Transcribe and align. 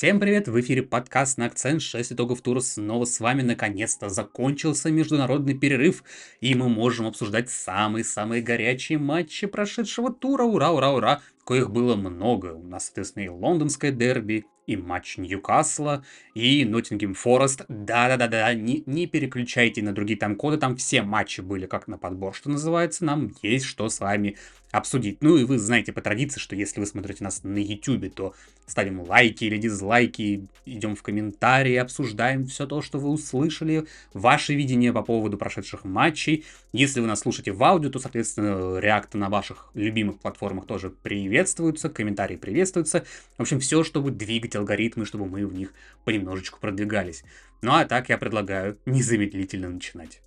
Всем 0.00 0.18
привет! 0.18 0.48
В 0.48 0.58
эфире 0.58 0.82
подкаст 0.82 1.36
на 1.36 1.44
акцент 1.44 1.82
6 1.82 2.14
итогов 2.14 2.40
тура. 2.40 2.60
Снова 2.60 3.04
с 3.04 3.20
вами 3.20 3.42
наконец-то 3.42 4.08
закончился 4.08 4.90
международный 4.90 5.52
перерыв, 5.52 6.04
и 6.40 6.54
мы 6.54 6.70
можем 6.70 7.06
обсуждать 7.06 7.50
самые-самые 7.50 8.40
горячие 8.40 8.96
матчи 8.96 9.46
прошедшего 9.46 10.10
тура. 10.10 10.44
Ура, 10.44 10.70
ура, 10.70 10.92
ура! 10.92 11.20
Коих 11.44 11.70
было 11.70 11.96
много. 11.96 12.54
У 12.54 12.66
нас, 12.66 12.86
соответственно, 12.86 13.24
и 13.24 13.28
лондонское 13.28 13.92
дерби, 13.92 14.46
и 14.66 14.74
матч 14.74 15.18
Ньюкасла, 15.18 16.02
и 16.32 16.64
Ноттингем 16.64 17.12
Форест. 17.12 17.66
Да-да-да-да, 17.68 18.54
не, 18.54 18.82
не 18.86 19.06
переключайте 19.06 19.82
на 19.82 19.92
другие 19.92 20.18
там 20.18 20.34
коды, 20.34 20.56
там 20.56 20.76
все 20.76 21.02
матчи 21.02 21.42
были 21.42 21.66
как 21.66 21.88
на 21.88 21.98
подбор, 21.98 22.34
что 22.34 22.48
называется. 22.48 23.04
Нам 23.04 23.32
есть 23.42 23.66
что 23.66 23.90
с 23.90 24.00
вами 24.00 24.38
обсудить. 24.70 25.22
Ну 25.22 25.36
и 25.36 25.44
вы 25.44 25.58
знаете 25.58 25.92
по 25.92 26.00
традиции, 26.00 26.38
что 26.40 26.54
если 26.54 26.80
вы 26.80 26.86
смотрите 26.86 27.24
нас 27.24 27.42
на 27.42 27.58
YouTube, 27.58 28.14
то 28.14 28.34
ставим 28.66 29.00
лайки 29.00 29.44
или 29.44 29.56
дизлайки, 29.56 30.46
идем 30.64 30.94
в 30.94 31.02
комментарии, 31.02 31.74
обсуждаем 31.74 32.46
все 32.46 32.66
то, 32.66 32.82
что 32.82 32.98
вы 32.98 33.08
услышали, 33.08 33.86
ваше 34.14 34.54
видение 34.54 34.92
по 34.92 35.02
поводу 35.02 35.36
прошедших 35.36 35.84
матчей. 35.84 36.44
Если 36.72 37.00
вы 37.00 37.08
нас 37.08 37.20
слушаете 37.20 37.52
в 37.52 37.62
аудио, 37.62 37.90
то, 37.90 37.98
соответственно, 37.98 38.78
реакты 38.78 39.18
на 39.18 39.28
ваших 39.28 39.70
любимых 39.74 40.20
платформах 40.20 40.66
тоже 40.66 40.90
приветствуются, 40.90 41.88
комментарии 41.88 42.36
приветствуются. 42.36 43.04
В 43.36 43.42
общем, 43.42 43.58
все, 43.58 43.82
чтобы 43.82 44.12
двигать 44.12 44.54
алгоритмы, 44.54 45.04
чтобы 45.04 45.26
мы 45.26 45.46
в 45.46 45.54
них 45.54 45.72
понемножечку 46.04 46.60
продвигались. 46.60 47.24
Ну 47.62 47.72
а 47.72 47.84
так 47.84 48.08
я 48.08 48.18
предлагаю 48.18 48.78
незамедлительно 48.86 49.68
начинать. 49.68 50.20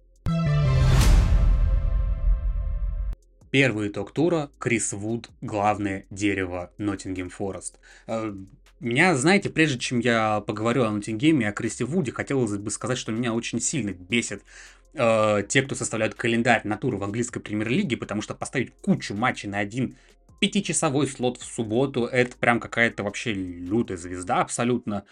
Первый 3.53 3.89
итог 3.89 4.11
тура– 4.11 4.49
Крис 4.57 4.93
Вуд, 4.93 5.29
главное 5.41 6.07
дерево 6.09 6.71
Ноттингем 6.79 7.29
Форест. 7.29 7.77
Э, 8.07 8.33
меня, 8.79 9.15
знаете, 9.15 9.51
прежде 9.51 9.77
чем 9.77 9.99
я 9.99 10.41
поговорю 10.41 10.85
о 10.85 10.89
Ноттингеме 10.89 11.45
и 11.45 11.49
о 11.49 11.51
Крисе 11.51 11.85
Вуде, 11.85 12.11
хотелось 12.11 12.57
бы 12.57 12.71
сказать, 12.71 12.97
что 12.97 13.11
меня 13.11 13.31
очень 13.31 13.61
сильно 13.61 13.91
бесит 13.91 14.41
э, 14.95 15.43
те, 15.47 15.61
кто 15.61 15.75
составляют 15.75 16.15
календарь 16.15 16.61
на 16.63 16.77
туры 16.77 16.97
в 16.97 17.03
английской 17.03 17.41
премьер-лиге, 17.41 17.95
потому 17.95 18.23
что 18.23 18.33
поставить 18.33 18.73
кучу 18.81 19.13
матчей 19.13 19.49
на 19.49 19.59
один 19.59 19.97
пятичасовой 20.39 21.05
слот 21.05 21.37
в 21.37 21.45
субботу, 21.45 22.05
это 22.05 22.35
прям 22.35 22.59
какая-то 22.59 23.03
вообще 23.03 23.33
лютая 23.33 23.97
звезда 23.97 24.41
абсолютно. 24.41 25.03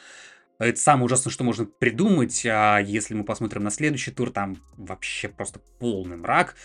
Это 0.57 0.79
самое 0.79 1.05
ужасное, 1.05 1.31
что 1.31 1.43
можно 1.43 1.65
придумать, 1.65 2.43
а 2.47 2.79
если 2.79 3.13
мы 3.13 3.23
посмотрим 3.23 3.63
на 3.63 3.69
следующий 3.69 4.09
тур, 4.09 4.31
там 4.31 4.57
вообще 4.77 5.29
просто 5.29 5.59
полный 5.77 6.17
мрак. 6.17 6.55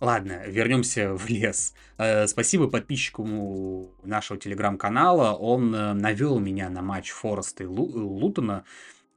Ладно, 0.00 0.42
вернемся 0.46 1.14
в 1.16 1.28
лес. 1.28 1.74
Э, 1.98 2.26
спасибо 2.26 2.68
подписчику 2.68 3.90
нашего 4.02 4.38
телеграм-канала. 4.38 5.34
Он 5.34 5.74
э, 5.74 5.92
навел 5.94 6.38
меня 6.38 6.68
на 6.68 6.82
матч 6.82 7.10
Фореста 7.10 7.64
и 7.64 7.66
Лутона. 7.66 8.64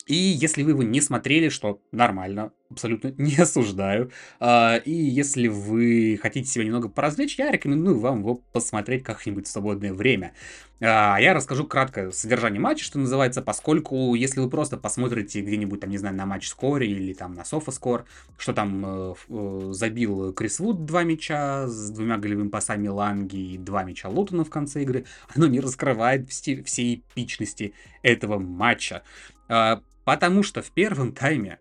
И 0.08 0.16
если 0.16 0.64
вы 0.64 0.72
его 0.72 0.84
не 0.84 1.02
смотрели, 1.02 1.50
что 1.50 1.82
нормально, 1.92 2.54
абсолютно 2.70 3.14
не 3.18 3.36
осуждаю. 3.36 4.12
А, 4.40 4.78
и 4.78 4.92
если 4.92 5.48
вы 5.48 6.18
хотите 6.22 6.50
себя 6.50 6.66
немного 6.66 6.88
поразвлечь, 6.90 7.38
я 7.38 7.52
рекомендую 7.52 8.00
вам 8.00 8.20
его 8.20 8.36
посмотреть 8.36 9.04
как-нибудь 9.04 9.48
в 9.48 9.52
свободное 9.52 9.94
время. 9.94 10.34
А 10.80 11.18
я 11.20 11.34
расскажу 11.34 11.66
кратко 11.66 12.12
содержание 12.12 12.62
матча, 12.62 12.86
что 12.86 13.00
называется, 13.00 13.42
поскольку 13.42 14.14
если 14.14 14.40
вы 14.40 14.50
просто 14.50 14.78
посмотрите 14.78 15.42
где-нибудь 15.42 15.80
там, 15.80 15.90
не 15.90 15.98
знаю, 15.98 16.16
на 16.16 16.26
матч 16.26 16.48
скоре 16.48 16.88
или 16.88 17.14
там 17.14 17.34
на 17.34 17.44
софа-скор, 17.44 18.06
что 18.38 18.54
там 18.54 18.86
э, 18.86 19.14
э, 19.28 19.70
забил 19.72 20.34
Крис 20.34 20.60
Вуд 20.60 20.86
два 20.86 21.04
мяча 21.04 21.68
с 21.68 21.90
двумя 21.90 22.18
голевыми 22.18 22.50
пасами 22.50 22.88
Ланги 22.88 23.54
и 23.54 23.58
два 23.58 23.84
мяча 23.84 24.08
Лутона 24.08 24.46
в 24.46 24.52
конце 24.52 24.84
игры, 24.84 25.06
оно 25.36 25.48
не 25.48 25.60
раскрывает 25.60 26.30
всей 26.30 27.04
эпичности 27.16 27.74
этого 28.04 28.38
матча. 28.38 29.04
Потому 30.08 30.42
что 30.42 30.62
в 30.62 30.72
первом 30.72 31.12
тайме 31.12 31.60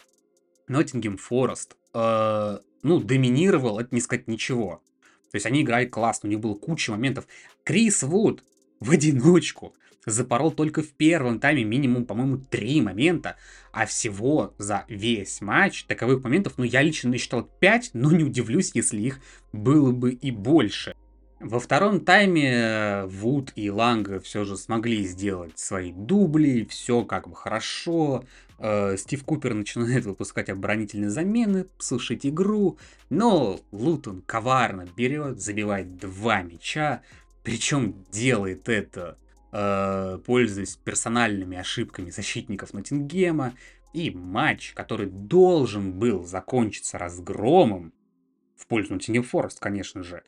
Ноттингем 0.68 1.16
Форест, 1.16 1.76
э, 1.92 2.58
ну, 2.84 3.00
доминировал, 3.00 3.80
это 3.80 3.92
не 3.92 4.00
сказать 4.00 4.28
ничего. 4.28 4.84
То 5.32 5.34
есть 5.34 5.46
они 5.46 5.62
играли 5.62 5.86
классно, 5.86 6.28
у 6.28 6.30
них 6.30 6.38
было 6.38 6.54
куча 6.54 6.92
моментов. 6.92 7.26
Крис 7.64 8.04
Вуд 8.04 8.44
в 8.78 8.92
одиночку 8.92 9.74
запорол 10.06 10.52
только 10.52 10.82
в 10.82 10.90
первом 10.90 11.40
тайме 11.40 11.64
минимум, 11.64 12.06
по-моему, 12.06 12.38
три 12.38 12.80
момента, 12.80 13.34
а 13.72 13.84
всего 13.84 14.54
за 14.58 14.84
весь 14.86 15.40
матч 15.40 15.82
таковых 15.82 16.22
моментов, 16.22 16.52
ну, 16.56 16.62
я 16.62 16.82
лично 16.82 17.10
насчитал 17.10 17.42
5, 17.42 17.90
но 17.94 18.12
не 18.12 18.22
удивлюсь, 18.22 18.70
если 18.74 19.00
их 19.00 19.18
было 19.52 19.90
бы 19.90 20.12
и 20.12 20.30
больше. 20.30 20.94
Во 21.38 21.60
втором 21.60 22.00
тайме 22.00 22.50
э, 22.50 23.06
Вуд 23.06 23.52
и 23.56 23.70
Ланга 23.70 24.20
все 24.20 24.44
же 24.44 24.56
смогли 24.56 25.04
сделать 25.04 25.58
свои 25.58 25.92
дубли, 25.92 26.64
все 26.64 27.04
как 27.04 27.28
бы 27.28 27.36
хорошо. 27.36 28.24
Э, 28.58 28.97
Стив 28.97 29.22
Купер 29.22 29.52
начинает 29.52 30.06
выпускать 30.06 30.48
оборонительные 30.48 31.10
замены, 31.10 31.66
сушить 31.78 32.24
игру, 32.24 32.78
но 33.10 33.60
Лутон 33.70 34.22
коварно 34.22 34.86
берет, 34.97 35.38
забивает 35.38 35.98
два 35.98 36.41
мяча, 36.41 37.02
причем 37.42 38.06
делает 38.10 38.70
это, 38.70 39.18
э, 39.53 40.18
пользуясь 40.24 40.76
персональными 40.76 41.58
ошибками 41.58 42.08
защитников 42.08 42.72
Ноттингема, 42.72 43.53
и 43.92 44.10
матч, 44.10 44.72
который 44.72 45.06
должен 45.06 45.92
был 45.92 46.24
закончиться 46.24 46.97
разгромом, 46.97 47.92
в 48.56 48.66
пользу 48.66 48.94
Ноттингем 48.94 49.22
Форест, 49.22 49.60
конечно 49.60 50.03
же, 50.03 50.22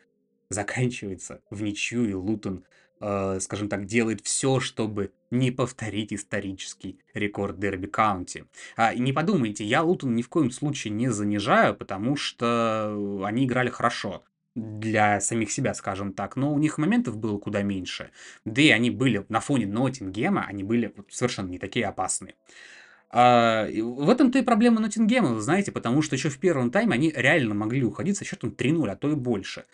заканчивается 0.51 1.41
в 1.51 1.63
ничью, 1.63 2.09
и 2.09 2.15
Лутон, 2.15 2.65
э, 3.01 3.39
скажем 3.41 3.69
так, 3.69 3.87
делает 3.87 4.21
все, 4.23 4.61
чтобы 4.61 5.13
не 5.31 5.51
повторить 5.51 6.13
исторический 6.13 6.99
рекорд 7.15 7.59
Дерби 7.59 7.87
Каунти. 7.87 8.45
А, 8.77 8.95
не 8.95 9.13
подумайте, 9.13 9.65
я 9.65 9.83
Лутон 9.83 10.15
ни 10.15 10.23
в 10.23 10.29
коем 10.29 10.51
случае 10.51 10.93
не 10.93 11.09
занижаю, 11.09 11.75
потому 11.75 12.17
что 12.17 13.23
они 13.25 13.45
играли 13.45 13.69
хорошо 13.69 14.25
для 14.55 15.21
самих 15.21 15.53
себя, 15.53 15.75
скажем 15.75 16.13
так, 16.13 16.35
но 16.35 16.53
у 16.53 16.59
них 16.59 16.79
моментов 16.79 17.17
было 17.17 17.39
куда 17.39 17.63
меньше. 17.63 18.11
Да 18.45 18.61
и 18.61 18.71
они 18.71 18.91
были 18.91 19.25
на 19.29 19.41
фоне 19.41 19.67
Ноттингема, 19.67 20.45
они 20.47 20.65
были 20.65 20.93
совершенно 21.11 21.49
не 21.49 21.59
такие 21.59 21.87
опасные. 21.87 22.35
А, 23.11 23.67
в 23.67 24.11
этом-то 24.11 24.39
и 24.39 24.43
проблема 24.43 24.81
Ноттингема, 24.81 25.41
знаете, 25.41 25.73
потому 25.73 26.03
что 26.03 26.15
еще 26.15 26.29
в 26.29 26.39
первом 26.39 26.71
тайме 26.71 26.95
они 26.95 27.13
реально 27.15 27.55
могли 27.55 27.83
уходить 27.85 28.19
со 28.19 28.25
счетом 28.25 28.51
3-0, 28.51 28.91
а 28.91 28.97
то 28.97 29.11
и 29.11 29.15
больше. 29.15 29.65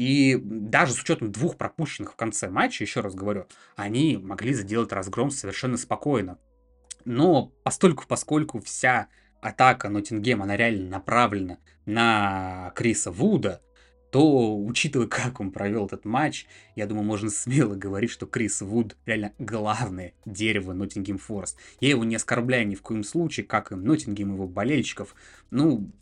И 0.00 0.40
даже 0.42 0.94
с 0.94 1.02
учетом 1.02 1.30
двух 1.30 1.58
пропущенных 1.58 2.14
в 2.14 2.16
конце 2.16 2.48
матча, 2.48 2.82
еще 2.82 3.00
раз 3.00 3.14
говорю, 3.14 3.44
они 3.76 4.16
могли 4.16 4.54
сделать 4.54 4.92
разгром 4.92 5.30
совершенно 5.30 5.76
спокойно. 5.76 6.38
Но 7.04 7.52
постольку, 7.64 8.04
поскольку 8.08 8.62
вся 8.62 9.08
атака 9.42 9.90
Ноттингема, 9.90 10.44
она 10.44 10.56
реально 10.56 10.88
направлена 10.88 11.58
на 11.84 12.72
Криса 12.76 13.10
Вуда, 13.10 13.60
то, 14.10 14.58
учитывая, 14.58 15.06
как 15.06 15.38
он 15.38 15.50
провел 15.50 15.84
этот 15.84 16.06
матч, 16.06 16.46
я 16.76 16.86
думаю, 16.86 17.04
можно 17.04 17.28
смело 17.28 17.74
говорить, 17.74 18.10
что 18.10 18.24
Крис 18.24 18.62
Вуд 18.62 18.96
реально 19.04 19.34
главное 19.38 20.14
дерево 20.24 20.72
Ноттингем 20.72 21.18
Форест. 21.18 21.58
Я 21.78 21.90
его 21.90 22.04
не 22.04 22.16
оскорбляю 22.16 22.66
ни 22.66 22.74
в 22.74 22.80
коем 22.80 23.04
случае, 23.04 23.44
как 23.44 23.70
и 23.70 23.74
Ноттингем 23.74 24.32
его 24.32 24.48
болельщиков. 24.48 25.14
Ну, 25.50 25.92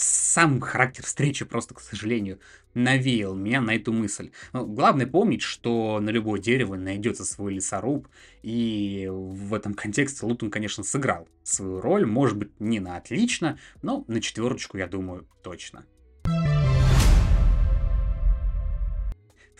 сам 0.00 0.60
характер 0.60 1.04
встречи 1.04 1.44
просто, 1.44 1.74
к 1.74 1.80
сожалению, 1.80 2.40
навеял 2.74 3.34
меня 3.34 3.60
на 3.60 3.74
эту 3.74 3.92
мысль. 3.92 4.30
Но 4.52 4.64
главное 4.64 5.06
помнить, 5.06 5.42
что 5.42 6.00
на 6.00 6.10
любое 6.10 6.40
дерево 6.40 6.76
найдется 6.76 7.24
свой 7.24 7.54
лесоруб, 7.54 8.08
и 8.42 9.08
в 9.10 9.52
этом 9.54 9.74
контексте 9.74 10.24
Лутон, 10.24 10.50
конечно, 10.50 10.84
сыграл 10.84 11.28
свою 11.42 11.80
роль, 11.80 12.06
может 12.06 12.38
быть, 12.38 12.58
не 12.60 12.80
на 12.80 12.96
отлично, 12.96 13.58
но 13.82 14.04
на 14.08 14.20
четверочку, 14.20 14.78
я 14.78 14.86
думаю, 14.86 15.28
точно. 15.42 15.84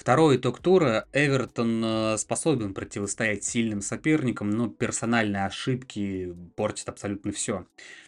Второй 0.00 0.38
итог 0.38 0.60
тура. 0.60 1.06
Эвертон 1.12 1.84
э, 1.84 2.16
способен 2.16 2.72
противостоять 2.72 3.44
сильным 3.44 3.82
соперникам, 3.82 4.48
но 4.48 4.66
персональные 4.66 5.44
ошибки 5.44 6.34
портят 6.56 6.88
абсолютно 6.88 7.32
все. 7.32 7.66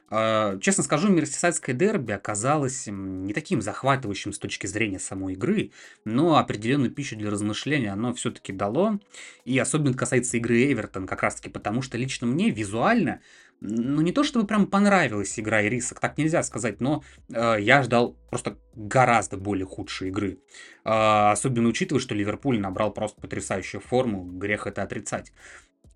А, 0.08 0.58
честно 0.58 0.84
скажу, 0.84 1.10
Мерсисайдское 1.10 1.74
дерби 1.74 2.12
оказалось 2.12 2.84
не 2.86 3.34
таким 3.34 3.60
захватывающим 3.60 4.32
с 4.32 4.38
точки 4.38 4.66
зрения 4.66 4.98
самой 4.98 5.34
игры, 5.34 5.72
но 6.06 6.38
определенную 6.38 6.90
пищу 6.90 7.14
для 7.14 7.30
размышления 7.30 7.92
оно 7.92 8.14
все-таки 8.14 8.54
дало. 8.54 8.98
И 9.44 9.58
особенно 9.58 9.92
касается 9.92 10.38
игры 10.38 10.72
Эвертон, 10.72 11.06
как 11.06 11.22
раз 11.22 11.34
таки 11.34 11.50
потому, 11.50 11.82
что 11.82 11.98
лично 11.98 12.26
мне 12.26 12.48
визуально 12.48 13.20
ну, 13.64 14.00
не 14.00 14.11
то 14.11 14.25
чтобы 14.25 14.44
прям 14.44 14.67
понравилась 14.67 15.38
игра 15.38 15.64
Ирисок, 15.64 16.00
так 16.00 16.19
нельзя 16.19 16.43
сказать, 16.43 16.81
но 16.81 17.05
э, 17.32 17.56
я 17.61 17.82
ждал 17.85 18.17
просто 18.29 18.59
гораздо 18.75 19.37
более 19.37 19.67
худшей 19.67 20.09
игры. 20.09 20.38
Э, 20.85 21.31
особенно 21.31 21.69
учитывая, 21.69 22.00
что 22.00 22.14
Ливерпуль 22.14 22.59
набрал 22.59 22.93
просто 22.93 23.20
потрясающую 23.20 23.81
форму, 23.81 24.25
грех 24.25 24.67
это 24.67 24.82
отрицать. 24.82 25.32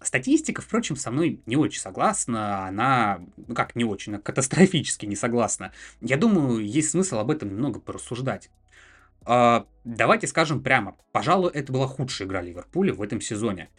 Статистика, 0.00 0.62
впрочем, 0.62 0.94
со 0.94 1.10
мной 1.10 1.42
не 1.46 1.56
очень 1.56 1.80
согласна, 1.80 2.68
она, 2.68 3.20
ну 3.36 3.54
как 3.54 3.74
не 3.74 3.84
очень, 3.84 4.12
она 4.12 4.22
катастрофически 4.22 5.06
не 5.06 5.16
согласна. 5.16 5.72
Я 6.00 6.16
думаю, 6.16 6.64
есть 6.64 6.90
смысл 6.90 7.18
об 7.18 7.32
этом 7.32 7.48
немного 7.48 7.80
порассуждать. 7.80 8.48
Э, 9.26 9.64
давайте 9.82 10.28
скажем 10.28 10.62
прямо, 10.62 10.96
пожалуй, 11.10 11.50
это 11.52 11.72
была 11.72 11.88
худшая 11.88 12.28
игра 12.28 12.42
Ливерпуля 12.42 12.94
в 12.94 13.02
этом 13.02 13.20
сезоне. 13.20 13.70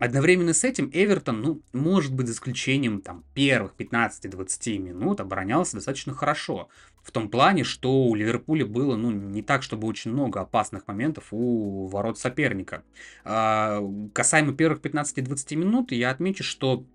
Одновременно 0.00 0.54
с 0.54 0.64
этим 0.64 0.90
Эвертон, 0.94 1.42
ну, 1.42 1.62
может 1.74 2.14
быть, 2.14 2.26
за 2.26 2.32
исключением 2.32 3.02
там 3.02 3.22
первых 3.34 3.74
15-20 3.76 4.78
минут, 4.78 5.20
оборонялся 5.20 5.74
достаточно 5.74 6.14
хорошо. 6.14 6.70
В 7.02 7.10
том 7.12 7.28
плане, 7.28 7.64
что 7.64 8.04
у 8.04 8.14
Ливерпуля 8.14 8.64
было, 8.64 8.96
ну, 8.96 9.10
не 9.10 9.42
так, 9.42 9.62
чтобы 9.62 9.86
очень 9.86 10.10
много 10.10 10.40
опасных 10.40 10.88
моментов 10.88 11.26
у 11.32 11.86
ворот 11.86 12.18
соперника. 12.18 12.82
А, 13.24 13.82
касаемо 14.14 14.54
первых 14.54 14.80
15-20 14.80 15.56
минут, 15.56 15.92
я 15.92 16.10
отмечу, 16.10 16.44
что 16.44 16.86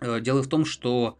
э, 0.00 0.20
дело 0.20 0.40
в 0.40 0.46
том, 0.46 0.64
что 0.64 1.18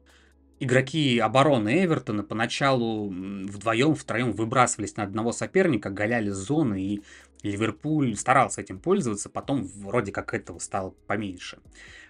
игроки 0.60 1.18
обороны 1.18 1.84
Эвертона 1.84 2.22
поначалу 2.22 3.08
вдвоем, 3.08 3.96
втроем 3.96 4.30
выбрасывались 4.30 4.96
на 4.96 5.02
одного 5.02 5.32
соперника, 5.32 5.90
голяли 5.90 6.30
зоны, 6.30 6.80
и 6.80 7.02
Ливерпуль 7.44 8.16
старался 8.16 8.62
этим 8.62 8.80
пользоваться, 8.80 9.28
потом 9.28 9.64
вроде 9.64 10.12
как 10.12 10.34
этого 10.34 10.58
стало 10.58 10.90
поменьше. 11.06 11.58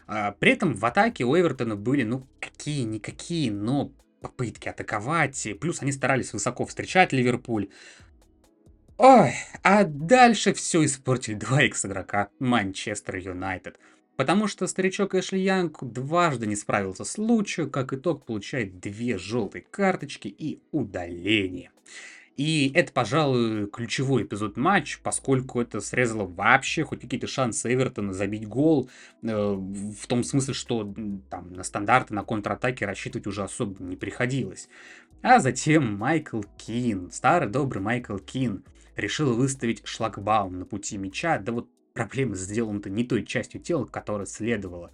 А, 0.06 0.32
при 0.32 0.52
этом 0.52 0.74
в 0.74 0.84
атаке 0.84 1.24
у 1.24 1.36
Эвертона 1.36 1.76
были, 1.76 2.04
ну, 2.04 2.26
какие-никакие, 2.40 3.50
но 3.50 3.92
попытки 4.20 4.68
атаковать, 4.68 5.46
плюс 5.60 5.82
они 5.82 5.92
старались 5.92 6.32
высоко 6.32 6.64
встречать 6.64 7.12
Ливерпуль. 7.12 7.68
Ой, 8.96 9.34
а 9.62 9.82
дальше 9.84 10.54
все 10.54 10.84
испортили 10.84 11.34
два 11.34 11.66
игрока 11.66 12.28
Манчестер 12.38 13.16
Юнайтед. 13.16 13.78
Потому 14.16 14.46
что 14.46 14.68
старичок 14.68 15.16
Эшли 15.16 15.40
Янг 15.40 15.82
дважды 15.82 16.46
не 16.46 16.54
справился 16.54 17.04
с 17.04 17.18
лучью, 17.18 17.68
как 17.68 17.92
итог 17.92 18.24
получает 18.24 18.78
две 18.78 19.18
желтые 19.18 19.62
карточки 19.68 20.28
и 20.28 20.62
удаление. 20.70 21.72
И 22.36 22.72
это, 22.74 22.92
пожалуй, 22.92 23.68
ключевой 23.68 24.24
эпизод 24.24 24.56
матча, 24.56 24.98
поскольку 25.02 25.60
это 25.60 25.80
срезало 25.80 26.26
вообще 26.26 26.82
хоть 26.82 27.00
какие-то 27.00 27.28
шансы 27.28 27.72
Эвертона 27.72 28.12
забить 28.12 28.48
гол, 28.48 28.90
э, 29.22 29.26
в 29.28 30.06
том 30.08 30.24
смысле, 30.24 30.52
что 30.52 30.92
там 31.30 31.52
на 31.52 31.62
стандарты, 31.62 32.12
на 32.12 32.24
контратаке 32.24 32.86
рассчитывать 32.86 33.28
уже 33.28 33.44
особо 33.44 33.80
не 33.82 33.96
приходилось. 33.96 34.68
А 35.22 35.38
затем 35.38 35.96
Майкл 35.96 36.42
Кин, 36.58 37.10
старый 37.12 37.48
добрый 37.48 37.82
Майкл 37.82 38.18
Кин, 38.18 38.64
решил 38.96 39.34
выставить 39.34 39.86
шлагбаум 39.86 40.58
на 40.58 40.64
пути 40.66 40.98
мяча, 40.98 41.38
да 41.38 41.52
вот 41.52 41.68
проблемы 41.94 42.34
сделаны-то 42.34 42.90
не 42.90 43.04
той 43.04 43.24
частью 43.24 43.60
тела, 43.60 43.86
которая 43.86 44.26
следовало. 44.26 44.90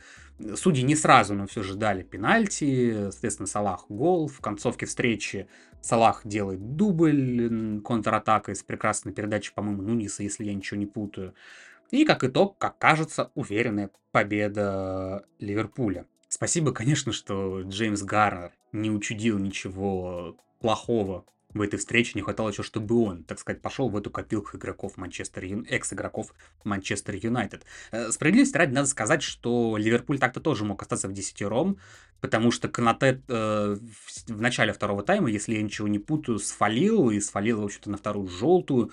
Судьи 0.55 0.85
не 0.85 0.95
сразу, 0.95 1.35
но 1.35 1.47
все 1.47 1.63
же 1.63 1.75
дали 1.75 2.03
пенальти, 2.03 3.09
соответственно, 3.11 3.47
Салах 3.47 3.87
гол. 3.89 4.29
В 4.29 4.41
концовке 4.41 4.87
встречи 4.87 5.49
Салах 5.81 6.21
делает 6.25 6.77
дубль 6.77 7.81
контратакой 7.83 8.55
с 8.55 8.63
прекрасной 8.63 9.13
передачей, 9.13 9.53
по-моему, 9.55 9.83
Нуниса, 9.83 10.23
если 10.23 10.45
я 10.45 10.55
ничего 10.55 10.79
не 10.79 10.87
путаю. 10.87 11.35
И 11.91 12.05
как 12.05 12.23
итог, 12.23 12.59
как 12.59 12.79
кажется, 12.79 13.33
уверенная 13.35 13.91
победа 14.13 15.25
Ливерпуля. 15.39 16.07
Спасибо, 16.29 16.73
конечно, 16.73 17.13
что 17.13 17.63
Джеймс 17.63 18.03
Гарнер 18.03 18.53
не 18.73 18.91
учудил 18.91 19.39
ничего 19.39 20.37
плохого 20.61 21.25
в 21.55 21.61
этой 21.61 21.79
встрече 21.79 22.13
не 22.15 22.23
хватало 22.23 22.51
еще, 22.51 22.63
чтобы 22.63 23.03
он, 23.03 23.25
так 23.25 23.39
сказать, 23.39 23.61
пошел 23.61 23.89
в 23.89 23.97
эту 23.97 24.11
копилку 24.11 24.57
игроков 24.57 24.97
Манчестер 24.97 25.45
Ю... 25.45 25.65
экс-игроков 25.69 26.33
Манчестер 26.65 27.15
Юнайтед. 27.15 27.65
Э, 27.91 28.11
справедливости 28.11 28.57
ради 28.57 28.73
надо 28.73 28.89
сказать, 28.89 29.23
что 29.23 29.77
Ливерпуль 29.77 30.19
так-то 30.19 30.41
тоже 30.41 30.65
мог 30.65 30.81
остаться 30.83 31.09
в 31.09 31.13
десятером, 31.13 31.79
потому 32.21 32.51
что 32.51 32.69
Канате 32.69 33.23
э, 33.29 33.77
в, 34.29 34.41
начале 34.41 34.73
второго 34.73 35.03
тайма, 35.03 35.31
если 35.31 35.55
я 35.55 35.63
ничего 35.63 35.89
не 35.89 35.99
путаю, 35.99 36.39
сфалил, 36.39 37.11
и 37.11 37.21
сфалил, 37.21 37.61
в 37.61 37.65
общем-то, 37.65 37.91
на 37.91 37.97
вторую 37.97 38.29
желтую. 38.29 38.93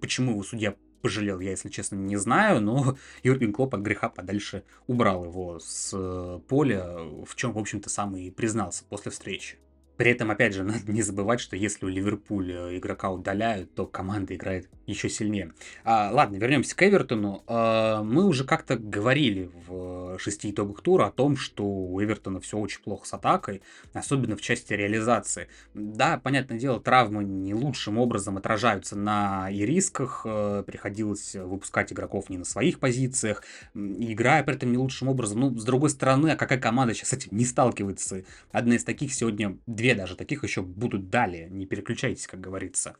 Почему 0.00 0.32
его 0.32 0.42
судья 0.42 0.76
пожалел, 1.02 1.40
я, 1.40 1.50
если 1.50 1.68
честно, 1.68 1.96
не 1.96 2.16
знаю, 2.16 2.60
но 2.60 2.96
Юрген 3.22 3.52
Клоп 3.52 3.74
от 3.74 3.80
греха 3.80 4.08
подальше 4.08 4.64
убрал 4.86 5.24
его 5.24 5.58
с 5.58 5.90
э, 5.92 6.40
поля, 6.48 6.84
в 7.24 7.34
чем, 7.36 7.52
в 7.52 7.58
общем-то, 7.58 7.90
сам 7.90 8.16
и 8.16 8.30
признался 8.30 8.84
после 8.84 9.10
встречи. 9.10 9.58
При 9.96 10.10
этом, 10.10 10.30
опять 10.30 10.54
же, 10.54 10.62
надо 10.64 10.90
не 10.90 11.02
забывать, 11.02 11.40
что 11.40 11.56
если 11.56 11.86
у 11.86 11.88
Ливерпуля 11.88 12.76
игрока 12.76 13.10
удаляют, 13.10 13.74
то 13.74 13.86
команда 13.86 14.34
играет 14.34 14.68
еще 14.86 15.08
сильнее. 15.08 15.52
А, 15.84 16.10
ладно, 16.12 16.36
вернемся 16.36 16.76
к 16.76 16.82
Эвертону. 16.82 17.42
А, 17.46 18.02
мы 18.02 18.24
уже 18.24 18.44
как-то 18.44 18.76
говорили 18.76 19.50
в 19.66 20.18
шести 20.18 20.50
итогах 20.50 20.80
тура 20.82 21.06
о 21.06 21.10
том, 21.10 21.36
что 21.36 21.64
у 21.64 22.02
Эвертона 22.02 22.40
все 22.40 22.58
очень 22.58 22.80
плохо 22.82 23.06
с 23.06 23.12
атакой, 23.12 23.62
особенно 23.92 24.36
в 24.36 24.40
части 24.40 24.72
реализации. 24.72 25.48
Да, 25.74 26.18
понятное 26.22 26.58
дело, 26.58 26.80
травмы 26.80 27.24
не 27.24 27.54
лучшим 27.54 27.98
образом 27.98 28.36
отражаются 28.36 28.96
на 28.96 29.50
и 29.50 29.64
рисках, 29.64 30.22
а, 30.24 30.62
приходилось 30.62 31.34
выпускать 31.34 31.92
игроков 31.92 32.30
не 32.30 32.38
на 32.38 32.44
своих 32.44 32.78
позициях, 32.78 33.42
играя 33.74 34.42
при 34.44 34.54
этом 34.54 34.70
не 34.70 34.78
лучшим 34.78 35.08
образом. 35.08 35.40
Ну, 35.40 35.58
с 35.58 35.64
другой 35.64 35.90
стороны, 35.90 36.30
а 36.30 36.36
какая 36.36 36.58
команда 36.58 36.94
сейчас 36.94 37.10
с 37.10 37.12
этим 37.14 37.36
не 37.36 37.44
сталкивается? 37.44 38.24
Одна 38.52 38.76
из 38.76 38.84
таких 38.84 39.12
сегодня, 39.12 39.56
две 39.66 39.85
даже 39.94 40.16
таких 40.16 40.44
еще 40.44 40.62
будут 40.62 41.08
далее, 41.10 41.48
не 41.50 41.66
переключайтесь, 41.66 42.26
как 42.26 42.40
говорится. 42.40 42.96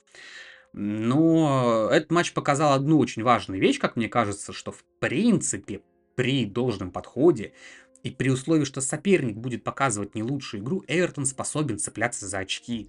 Но 0.72 1.88
этот 1.90 2.10
матч 2.10 2.32
показал 2.32 2.74
одну 2.74 2.98
очень 2.98 3.22
важную 3.22 3.60
вещь, 3.60 3.78
как 3.78 3.96
мне 3.96 4.08
кажется, 4.08 4.52
что 4.52 4.72
в 4.72 4.84
принципе 5.00 5.80
при 6.16 6.44
должном 6.44 6.90
подходе 6.90 7.52
и 8.02 8.10
при 8.10 8.30
условии, 8.30 8.64
что 8.64 8.80
соперник 8.80 9.36
будет 9.36 9.64
показывать 9.64 10.14
не 10.14 10.22
лучшую 10.22 10.62
игру, 10.62 10.84
Эвертон 10.86 11.26
способен 11.26 11.78
цепляться 11.78 12.26
за 12.26 12.38
очки. 12.38 12.88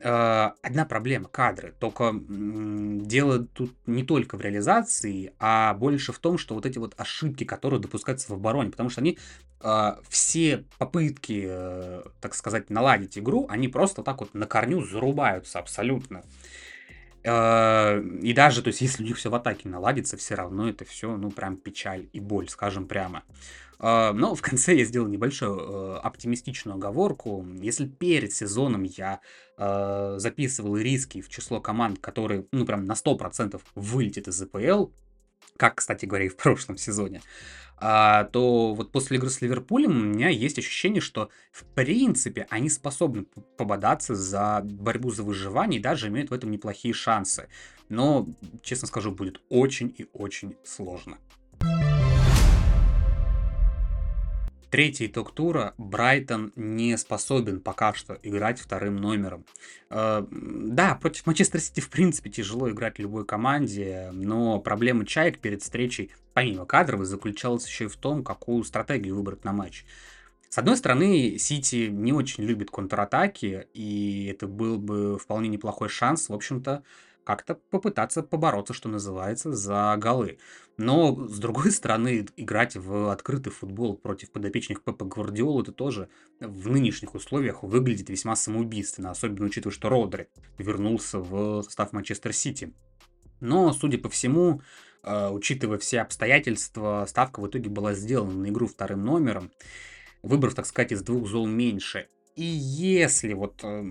Э, 0.00 0.50
одна 0.62 0.84
проблема– 0.84 1.28
кадры. 1.32 1.74
Только 1.78 2.14
дело 2.28 3.40
тут 3.46 3.74
не 3.86 4.04
только 4.04 4.36
в 4.36 4.40
реализации, 4.40 5.32
а 5.40 5.74
больше 5.74 6.12
в 6.12 6.18
том, 6.20 6.38
что 6.38 6.54
вот 6.54 6.66
эти 6.66 6.78
вот 6.78 6.94
ошибки, 6.96 7.44
которые 7.44 7.80
допускаются 7.80 8.30
в 8.30 8.34
обороне, 8.34 8.70
потому 8.70 8.90
что 8.90 9.00
они 9.00 9.18
э, 9.60 9.96
все 10.08 10.64
попытки, 10.78 11.46
э, 11.48 12.02
так 12.20 12.34
сказать, 12.34 12.70
наладить 12.70 13.18
игру, 13.18 13.46
они 13.48 13.66
просто 13.66 14.02
так 14.04 14.20
вот 14.20 14.34
на 14.34 14.46
корню 14.46 14.82
зарубаются 14.82 15.58
абсолютно. 15.58 16.22
Э, 17.28 18.02
и 18.22 18.32
даже, 18.32 18.62
то 18.62 18.68
есть, 18.68 18.80
если 18.80 19.02
у 19.02 19.06
них 19.06 19.16
все 19.16 19.30
в 19.30 19.34
атаке 19.34 19.68
наладится, 19.68 20.16
все 20.16 20.34
равно 20.34 20.68
это 20.68 20.84
все, 20.84 21.16
ну, 21.16 21.30
прям 21.30 21.56
печаль 21.56 22.08
и 22.12 22.20
боль, 22.20 22.48
скажем 22.48 22.86
прямо. 22.86 23.22
Э, 23.78 24.12
но 24.12 24.34
в 24.34 24.40
конце 24.40 24.74
я 24.74 24.84
сделал 24.84 25.08
небольшую 25.08 25.58
э, 25.58 25.98
оптимистичную 25.98 26.76
оговорку. 26.76 27.46
Если 27.60 27.86
перед 27.86 28.32
сезоном 28.32 28.84
я 28.84 29.20
записывал 29.60 30.76
риски 30.76 31.20
в 31.20 31.28
число 31.28 31.60
команд, 31.60 31.98
которые, 31.98 32.46
ну, 32.52 32.64
прям 32.64 32.84
на 32.84 32.92
100% 32.92 33.60
вылетят 33.74 34.28
из 34.28 34.40
АПЛ, 34.40 34.92
как, 35.56 35.74
кстати 35.74 36.06
говоря, 36.06 36.26
и 36.26 36.28
в 36.28 36.36
прошлом 36.36 36.76
сезоне, 36.76 37.22
а, 37.80 38.24
то 38.24 38.74
вот 38.74 38.92
после 38.92 39.16
игры 39.16 39.30
с 39.30 39.40
Ливерпулем 39.40 39.90
у 39.90 40.04
меня 40.04 40.28
есть 40.28 40.58
ощущение, 40.58 41.00
что 41.00 41.30
в 41.52 41.64
принципе 41.64 42.46
они 42.50 42.68
способны 42.68 43.24
пободаться 43.56 44.14
за 44.14 44.60
борьбу 44.64 45.10
за 45.10 45.22
выживание 45.22 45.80
и 45.80 45.82
даже 45.82 46.08
имеют 46.08 46.30
в 46.30 46.34
этом 46.34 46.50
неплохие 46.50 46.94
шансы. 46.94 47.48
Но, 47.88 48.26
честно 48.62 48.88
скажу, 48.88 49.12
будет 49.12 49.40
очень 49.48 49.94
и 49.96 50.06
очень 50.12 50.56
сложно. 50.64 51.18
Третий 54.70 55.06
итог 55.06 55.32
тура. 55.32 55.72
Брайтон 55.78 56.52
не 56.54 56.98
способен 56.98 57.60
пока 57.60 57.94
что 57.94 58.18
играть 58.22 58.60
вторым 58.60 58.96
номером. 58.96 59.46
Э, 59.88 60.26
да, 60.30 60.94
против 60.94 61.26
Манчестер 61.26 61.60
Сити 61.60 61.80
в 61.80 61.88
принципе 61.88 62.28
тяжело 62.28 62.68
играть 62.68 62.98
любой 62.98 63.24
команде, 63.24 64.10
но 64.12 64.58
проблема 64.58 65.06
Чаек 65.06 65.38
перед 65.38 65.62
встречей, 65.62 66.10
помимо 66.34 66.66
кадровой, 66.66 67.06
заключалась 67.06 67.66
еще 67.66 67.84
и 67.84 67.88
в 67.88 67.96
том, 67.96 68.22
какую 68.22 68.62
стратегию 68.62 69.16
выбрать 69.16 69.42
на 69.44 69.52
матч. 69.52 69.86
С 70.50 70.58
одной 70.58 70.76
стороны, 70.76 71.38
Сити 71.38 71.88
не 71.90 72.12
очень 72.12 72.44
любит 72.44 72.70
контратаки, 72.70 73.66
и 73.72 74.30
это 74.30 74.46
был 74.46 74.78
бы 74.78 75.18
вполне 75.18 75.48
неплохой 75.48 75.88
шанс, 75.88 76.28
в 76.28 76.34
общем-то, 76.34 76.82
как-то 77.28 77.56
попытаться 77.56 78.22
побороться, 78.22 78.72
что 78.72 78.88
называется, 78.88 79.52
за 79.52 79.94
голы. 79.98 80.38
Но, 80.78 81.28
с 81.28 81.38
другой 81.38 81.70
стороны, 81.72 82.26
играть 82.36 82.74
в 82.74 83.12
открытый 83.12 83.52
футбол 83.52 83.98
против 83.98 84.32
подопечных 84.32 84.82
Пепа 84.82 85.04
Гвардиолы, 85.04 85.60
это 85.60 85.72
тоже 85.72 86.08
в 86.40 86.70
нынешних 86.70 87.14
условиях 87.14 87.62
выглядит 87.62 88.08
весьма 88.08 88.34
самоубийственно, 88.34 89.10
особенно 89.10 89.44
учитывая, 89.44 89.74
что 89.74 89.90
Родри 89.90 90.30
вернулся 90.56 91.18
в 91.18 91.60
состав 91.64 91.92
Манчестер 91.92 92.32
Сити. 92.32 92.72
Но, 93.40 93.74
судя 93.74 93.98
по 93.98 94.08
всему, 94.08 94.62
э, 95.04 95.28
учитывая 95.28 95.76
все 95.76 96.00
обстоятельства, 96.00 97.04
ставка 97.06 97.40
в 97.40 97.48
итоге 97.48 97.68
была 97.68 97.92
сделана 97.92 98.32
на 98.32 98.48
игру 98.48 98.66
вторым 98.66 99.04
номером, 99.04 99.50
выбрав, 100.22 100.54
так 100.54 100.64
сказать, 100.64 100.92
из 100.92 101.02
двух 101.02 101.28
зол 101.28 101.46
меньше. 101.46 102.08
И 102.36 102.44
если 102.44 103.34
вот 103.34 103.60
э, 103.64 103.84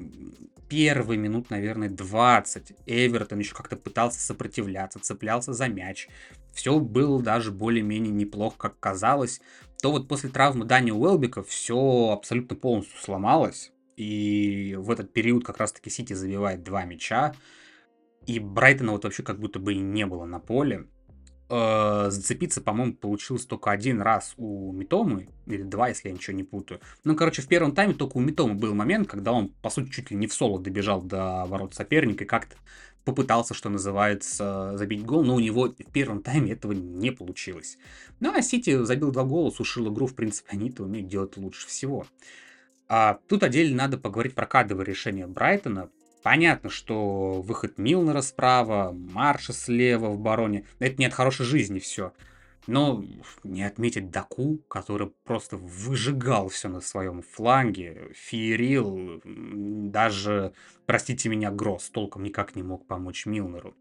первые 0.70 1.18
минут, 1.18 1.50
наверное, 1.50 1.90
20 1.90 2.74
Эвертон 2.86 3.40
еще 3.40 3.56
как-то 3.56 3.76
пытался 3.76 4.20
сопротивляться, 4.20 5.00
цеплялся 5.00 5.54
за 5.54 5.68
мяч, 5.68 6.08
все 6.54 6.80
было 6.80 7.22
даже 7.22 7.52
более-менее 7.52 8.12
неплохо, 8.12 8.56
как 8.58 8.80
казалось, 8.80 9.42
то 9.82 9.92
вот 9.92 10.08
после 10.08 10.30
травмы 10.30 10.66
Дани 10.66 10.92
Уэлбика 10.92 11.44
все 11.44 12.10
абсолютно 12.12 12.56
полностью 12.56 13.00
сломалось. 13.00 13.72
И 13.96 14.76
в 14.78 14.92
этот 14.92 15.14
период 15.14 15.46
как 15.46 15.58
раз-таки 15.58 15.90
Сити 15.90 16.14
забивает 16.14 16.64
два 16.64 16.84
мяча. 16.86 17.34
И 18.26 18.40
Брайтона 18.40 18.92
вот 18.92 19.04
вообще 19.04 19.24
как 19.24 19.40
будто 19.40 19.60
бы 19.60 19.74
и 19.74 19.80
не 19.80 20.06
было 20.06 20.26
на 20.26 20.40
поле. 20.40 20.88
Э, 21.50 22.08
зацепиться, 22.10 22.62
по-моему, 22.62 22.94
получилось 22.94 23.46
только 23.46 23.72
один 23.72 24.02
раз 24.02 24.34
у 24.38 24.72
Митомы, 24.72 25.30
или 25.46 25.64
два, 25.64 25.90
если 25.90 26.10
я 26.10 26.14
ничего 26.14 26.36
не 26.36 26.44
путаю. 26.44 26.80
Ну, 27.04 27.16
короче, 27.16 27.42
в 27.42 27.48
первом 27.48 27.74
тайме 27.74 27.94
только 27.94 28.18
у 28.18 28.22
Митомы 28.22 28.56
был 28.56 28.74
момент, 28.74 29.08
когда 29.08 29.32
он, 29.32 29.50
по 29.62 29.70
сути, 29.70 29.90
чуть 29.90 30.12
ли 30.12 30.18
не 30.18 30.28
в 30.28 30.34
соло 30.34 30.60
добежал 30.60 31.02
до 31.02 31.46
ворот 31.46 31.74
соперника 31.74 32.24
и 32.24 32.28
как-то 32.28 32.58
попытался, 33.08 33.54
что 33.54 33.70
называется, 33.70 34.74
забить 34.76 35.06
гол, 35.06 35.24
но 35.24 35.36
у 35.36 35.40
него 35.40 35.70
в 35.70 35.92
первом 35.94 36.22
тайме 36.22 36.52
этого 36.52 36.74
не 36.74 37.12
получилось. 37.12 37.78
Ну, 38.20 38.34
а 38.36 38.42
Сити 38.42 38.84
забил 38.84 39.12
два 39.12 39.24
гола, 39.24 39.50
сушил 39.50 39.92
игру, 39.94 40.08
в 40.08 40.16
принципе, 40.16 40.50
они 40.52 40.70
это 40.70 40.84
умеют 40.84 41.08
делать 41.08 41.38
лучше 41.38 41.68
всего. 41.68 42.06
А 42.90 43.20
тут 43.28 43.44
отдельно 43.44 43.78
надо 43.78 43.98
поговорить 43.98 44.36
про 44.36 44.46
кадровое 44.46 44.86
решение 44.86 45.28
Брайтона. 45.28 45.90
Понятно, 46.28 46.70
что 46.70 47.42
выход 47.42 47.78
Милнера 47.78 48.20
справа, 48.20 48.92
Марша 48.92 49.54
слева 49.54 50.10
в 50.10 50.20
бароне. 50.20 50.66
Это 50.78 50.98
не 50.98 51.06
от 51.06 51.14
хорошей 51.14 51.46
жизни 51.46 51.80
все. 51.80 52.12
Но 52.68 53.02
не 53.46 53.64
отметить 53.64 54.12
Даку, 54.12 54.58
который 54.68 55.14
просто 55.24 55.56
выжигал 55.56 56.50
все 56.50 56.68
на 56.68 56.82
своем 56.82 57.22
фланге, 57.22 58.12
феерил, 58.14 59.22
даже, 59.24 60.52
простите 60.86 61.30
меня, 61.30 61.50
Гросс 61.50 61.90
толком 61.92 62.24
никак 62.24 62.58
не 62.58 62.62
мог 62.62 62.86
помочь 62.88 63.26
Милнеру. 63.26 63.74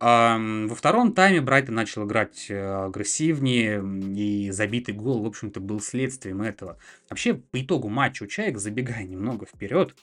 Во 0.00 0.74
втором 0.74 1.12
тайме 1.12 1.40
Брайтон 1.40 1.76
начал 1.76 2.06
играть 2.06 2.46
э, 2.50 2.86
агрессивнее, 2.86 3.82
и 4.16 4.50
забитый 4.50 4.94
гол, 4.94 5.22
в 5.22 5.26
общем-то, 5.26 5.60
был 5.60 5.80
следствием 5.80 6.42
этого. 6.42 6.78
Вообще, 7.10 7.34
по 7.34 7.60
итогу 7.60 7.88
матча 7.88 8.22
у 8.22 8.26
Чаек, 8.26 8.58
забегая 8.58 9.04
немного 9.04 9.46
вперед, 9.46 9.96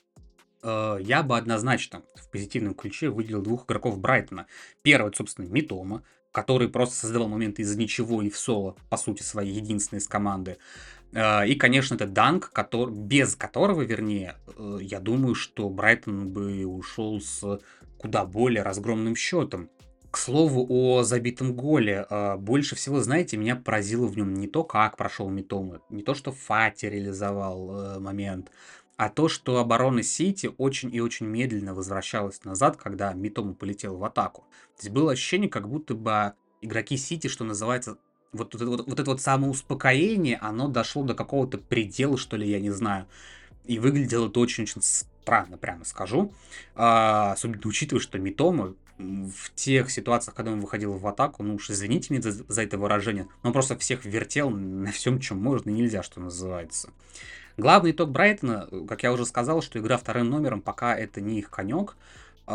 э, 0.66 0.98
я 1.02 1.24
бы 1.24 1.38
однозначно 1.38 2.02
в 2.16 2.30
позитивном 2.30 2.74
ключе 2.74 3.10
выделил 3.10 3.42
двух 3.42 3.66
игроков 3.66 4.00
Брайтона. 4.00 4.48
Первый, 4.82 5.14
собственно, 5.14 5.46
Митома, 5.46 6.04
который 6.32 6.68
просто 6.68 6.96
создавал 6.96 7.30
моменты 7.30 7.62
из 7.62 7.76
ничего 7.78 8.22
и 8.22 8.30
в 8.30 8.38
соло, 8.38 8.76
по 8.90 8.98
сути, 8.98 9.22
своей 9.22 9.54
единственной 9.54 10.00
из 10.00 10.08
команды. 10.08 10.58
Э, 11.14 11.48
и, 11.48 11.56
конечно, 11.56 11.96
это 11.96 12.08
Данк, 12.08 12.50
который, 12.52 12.94
без 12.94 13.36
которого, 13.36 13.84
вернее, 13.84 14.36
э, 14.58 14.80
я 14.82 15.00
думаю, 15.00 15.36
что 15.36 15.70
Брайтон 15.70 16.30
бы 16.30 16.66
ушел 16.66 17.22
с 17.22 17.62
куда 17.98 18.26
более 18.26 18.64
разгромным 18.64 19.16
счетом. 19.16 19.70
К 20.12 20.18
слову 20.18 20.66
о 20.70 21.04
забитом 21.04 21.54
голе. 21.54 22.08
Больше 22.38 22.76
всего, 22.78 23.02
знаете, 23.02 23.36
меня 23.36 23.58
поразило 23.58 24.08
в 24.08 24.16
нем 24.16 24.34
не 24.34 24.48
то, 24.48 24.64
как 24.64 24.96
прошел 24.96 25.30
Митома, 25.30 25.82
не 25.90 26.04
то, 26.04 26.14
что 26.14 26.32
Фати 26.32 26.86
реализовал 26.86 28.00
момент, 28.00 28.50
а 28.98 29.10
то, 29.10 29.28
что 29.28 29.58
оборона 29.58 30.04
Сити 30.04 30.52
очень 30.58 30.94
и 30.94 31.02
очень 31.02 31.26
медленно 31.26 31.74
возвращалась 31.74 32.44
назад, 32.46 32.78
когда 32.78 33.14
Митома 33.14 33.54
полетел 33.54 33.98
в 33.98 34.04
атаку. 34.04 34.46
То 34.78 34.84
есть 34.84 34.90
было 34.90 35.12
ощущение, 35.12 35.50
как 35.50 35.68
будто 35.68 35.96
бы 35.96 36.34
игроки 36.62 36.98
Сити, 36.98 37.28
что 37.28 37.44
называется, 37.44 37.98
вот, 38.32 38.54
вот, 38.56 38.62
вот, 38.62 38.88
вот 38.88 39.00
это 39.00 39.12
вот 39.12 39.22
самоуспокоение, 39.22 40.38
оно 40.38 40.68
дошло 40.68 41.04
до 41.04 41.14
какого-то 41.14 41.58
предела, 41.58 42.18
что 42.18 42.38
ли, 42.38 42.50
я 42.50 42.60
не 42.60 42.72
знаю. 42.72 43.08
И 43.66 43.80
выглядело 43.80 44.30
это 44.30 44.40
очень-очень 44.40 44.82
странно, 44.82 45.58
прямо 45.58 45.86
скажу. 45.86 46.34
А, 46.76 47.34
особенно 47.34 47.62
учитывая, 47.66 48.02
что 48.02 48.20
Митома 48.20 48.76
в 48.98 49.54
тех 49.56 49.92
ситуациях, 49.92 50.36
когда 50.36 50.52
он 50.52 50.62
выходил 50.62 50.94
в 50.94 51.06
атаку, 51.06 51.44
ну 51.44 51.56
уж 51.56 51.70
извините 51.70 52.14
меня 52.14 52.22
за, 52.22 52.32
за 52.32 52.62
это 52.62 52.78
выражение, 52.78 53.28
но 53.44 53.50
он 53.50 53.54
просто 53.54 53.78
всех 53.78 54.06
вертел 54.06 54.50
на 54.50 54.92
всем, 54.92 55.20
чем 55.20 55.42
можно 55.42 55.70
и 55.70 55.74
нельзя, 55.74 56.02
что 56.02 56.22
называется. 56.22 56.92
Главный 57.58 57.92
итог 57.92 58.12
Брайтона, 58.12 58.68
как 58.88 59.04
я 59.04 59.14
уже 59.14 59.26
сказал, 59.26 59.62
что 59.62 59.80
игра 59.80 59.98
вторым 59.98 60.30
номером 60.30 60.62
пока 60.62 60.96
это 60.96 61.22
не 61.22 61.40
их 61.40 61.50
конек. 61.50 61.96
И 62.48 62.54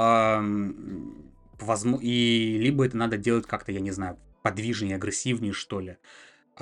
либо 2.61 2.87
это 2.87 2.97
надо 2.97 3.17
делать 3.17 3.47
как-то, 3.47 3.73
я 3.73 3.81
не 3.81 3.91
знаю, 3.91 4.17
подвижнее, 4.43 4.97
агрессивнее, 4.97 5.53
что 5.53 5.81
ли. 5.81 5.97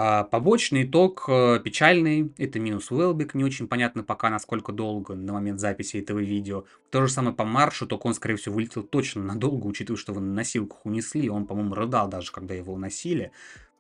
А 0.00 0.22
побочный 0.22 0.84
итог 0.84 1.24
э, 1.28 1.58
печальный, 1.64 2.32
это 2.38 2.60
минус 2.60 2.92
Уэлбик, 2.92 3.34
не 3.34 3.42
очень 3.42 3.66
понятно 3.66 4.04
пока, 4.04 4.30
насколько 4.30 4.70
долго 4.70 5.16
на 5.16 5.32
момент 5.32 5.58
записи 5.58 5.96
этого 5.96 6.20
видео. 6.20 6.66
То 6.90 7.04
же 7.04 7.12
самое 7.12 7.34
по 7.34 7.44
Маршу, 7.44 7.84
только 7.84 8.06
он, 8.06 8.14
скорее 8.14 8.36
всего, 8.36 8.54
вылетел 8.54 8.84
точно 8.84 9.24
надолго, 9.24 9.66
учитывая, 9.66 9.98
что 9.98 10.12
его 10.12 10.20
на 10.20 10.32
носилках 10.32 10.86
унесли, 10.86 11.28
он, 11.28 11.46
по-моему, 11.46 11.74
рыдал 11.74 12.06
даже, 12.06 12.30
когда 12.30 12.54
его 12.54 12.74
уносили. 12.74 13.32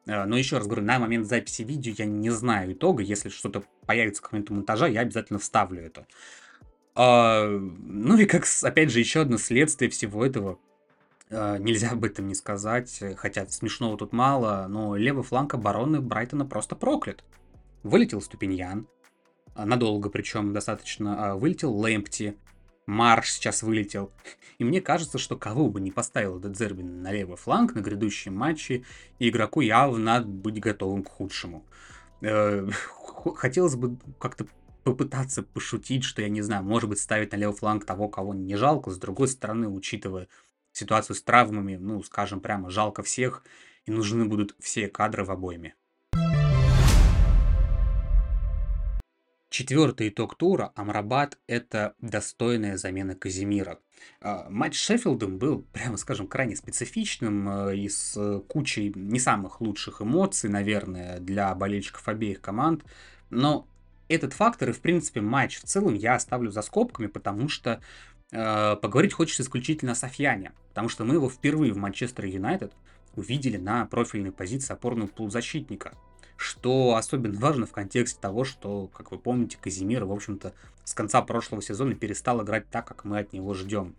Э, 0.08 0.24
но 0.24 0.36
еще 0.36 0.56
раз 0.56 0.66
говорю, 0.66 0.82
на 0.82 0.98
момент 0.98 1.26
записи 1.26 1.62
видео 1.62 1.92
я 1.96 2.06
не 2.06 2.30
знаю 2.30 2.72
итога. 2.72 3.02
Если 3.02 3.28
что-то 3.28 3.62
появится 3.86 4.22
к 4.22 4.32
моменту 4.32 4.54
монтажа, 4.54 4.88
я 4.88 5.02
обязательно 5.02 5.38
вставлю 5.38 5.82
это. 5.82 6.06
А, 6.94 7.46
ну 7.46 8.16
и 8.16 8.24
как, 8.24 8.44
опять 8.62 8.90
же, 8.90 8.98
еще 8.98 9.20
одно 9.20 9.36
следствие 9.38 9.90
всего 9.90 10.24
этого. 10.24 10.58
А, 11.30 11.58
нельзя 11.58 11.90
об 11.90 12.04
этом 12.04 12.26
не 12.26 12.34
сказать, 12.34 13.02
хотя 13.16 13.46
смешного 13.46 13.96
тут 13.96 14.12
мало, 14.12 14.66
но 14.68 14.96
левый 14.96 15.22
фланг 15.22 15.54
обороны 15.54 16.00
Брайтона 16.00 16.46
просто 16.46 16.74
проклят. 16.74 17.22
Вылетел 17.82 18.20
Ступиньян, 18.20 18.88
а, 19.54 19.66
надолго 19.66 20.08
причем 20.08 20.52
достаточно, 20.52 21.36
вылетел 21.36 21.72
Лэмпти, 21.72 22.36
Марш 22.88 23.32
сейчас 23.32 23.62
вылетел. 23.62 24.10
И 24.56 24.64
мне 24.64 24.80
кажется, 24.80 25.18
что 25.18 25.36
кого 25.36 25.68
бы 25.68 25.78
не 25.78 25.90
поставил 25.90 26.38
этот 26.38 26.56
Зербин 26.56 27.02
на 27.02 27.12
левый 27.12 27.36
фланг 27.36 27.74
на 27.74 27.80
грядущем 27.80 28.34
матче, 28.34 28.82
игроку 29.18 29.60
явно 29.60 29.98
надо 29.98 30.26
быть 30.26 30.58
готовым 30.58 31.02
к 31.04 31.08
худшему. 31.10 31.66
Э, 32.22 32.66
хотелось 33.36 33.76
бы 33.76 33.98
как-то 34.18 34.46
попытаться 34.84 35.42
пошутить, 35.42 36.02
что, 36.02 36.22
я 36.22 36.30
не 36.30 36.40
знаю, 36.40 36.64
может 36.64 36.88
быть, 36.88 36.98
ставить 36.98 37.32
на 37.32 37.36
левый 37.36 37.54
фланг 37.54 37.84
того, 37.84 38.08
кого 38.08 38.32
не 38.32 38.56
жалко. 38.56 38.90
С 38.90 38.96
другой 38.96 39.28
стороны, 39.28 39.68
учитывая 39.68 40.26
ситуацию 40.72 41.14
с 41.14 41.22
травмами, 41.22 41.76
ну, 41.76 42.02
скажем 42.02 42.40
прямо, 42.40 42.70
жалко 42.70 43.02
всех, 43.02 43.44
и 43.84 43.90
нужны 43.90 44.24
будут 44.24 44.56
все 44.60 44.88
кадры 44.88 45.26
в 45.26 45.30
обойме. 45.30 45.74
Четвертый 49.50 50.10
итог 50.10 50.36
тура 50.36 50.72
Амрабат– 50.74 51.38
это 51.46 51.94
достойная 52.02 52.76
замена 52.76 53.14
Казимира. 53.14 53.78
А, 54.20 54.46
матч 54.50 54.76
с 54.76 54.84
Шеффилдом 54.84 55.38
был, 55.38 55.62
прямо 55.72 55.96
скажем, 55.96 56.26
крайне 56.26 56.54
специфичным 56.54 57.48
э, 57.48 57.76
и 57.78 57.88
с 57.88 58.14
э, 58.14 58.42
кучей 58.46 58.92
не 58.94 59.18
самых 59.18 59.62
лучших 59.62 60.02
эмоций, 60.02 60.50
наверное, 60.50 61.18
для 61.20 61.54
болельщиков 61.54 62.06
обеих 62.08 62.42
команд. 62.42 62.84
Но 63.30 63.66
этот 64.08 64.34
фактор 64.34 64.68
и, 64.68 64.72
в 64.72 64.80
принципе, 64.80 65.22
матч 65.22 65.60
в 65.60 65.62
целом 65.62 65.94
я 65.94 66.16
оставлю 66.16 66.50
за 66.50 66.60
скобками, 66.60 67.06
потому 67.06 67.48
что 67.48 67.80
э, 68.30 68.76
поговорить 68.76 69.14
хочется 69.14 69.44
исключительно 69.44 69.92
о 69.92 69.94
Софьяне. 69.94 70.52
Потому 70.68 70.90
что 70.90 71.04
мы 71.04 71.14
его 71.14 71.30
впервые 71.30 71.72
в 71.72 71.78
Манчестер 71.78 72.26
Юнайтед 72.26 72.74
увидели 73.16 73.56
на 73.56 73.86
профильной 73.86 74.30
позиции 74.30 74.74
опорного 74.74 75.08
полузащитника– 75.08 75.96
что 76.38 76.94
особенно 76.94 77.38
важно 77.38 77.66
в 77.66 77.72
контексте 77.72 78.18
того, 78.20 78.44
что, 78.44 78.86
как 78.94 79.10
вы 79.10 79.18
помните, 79.18 79.58
Казимир, 79.60 80.04
в 80.04 80.12
общем-то, 80.12 80.54
с 80.84 80.94
конца 80.94 81.20
прошлого 81.20 81.60
сезона 81.60 81.94
перестал 81.94 82.42
играть 82.42 82.70
так, 82.70 82.86
как 82.86 83.04
мы 83.04 83.18
от 83.18 83.32
него 83.32 83.54
ждем. 83.54 83.96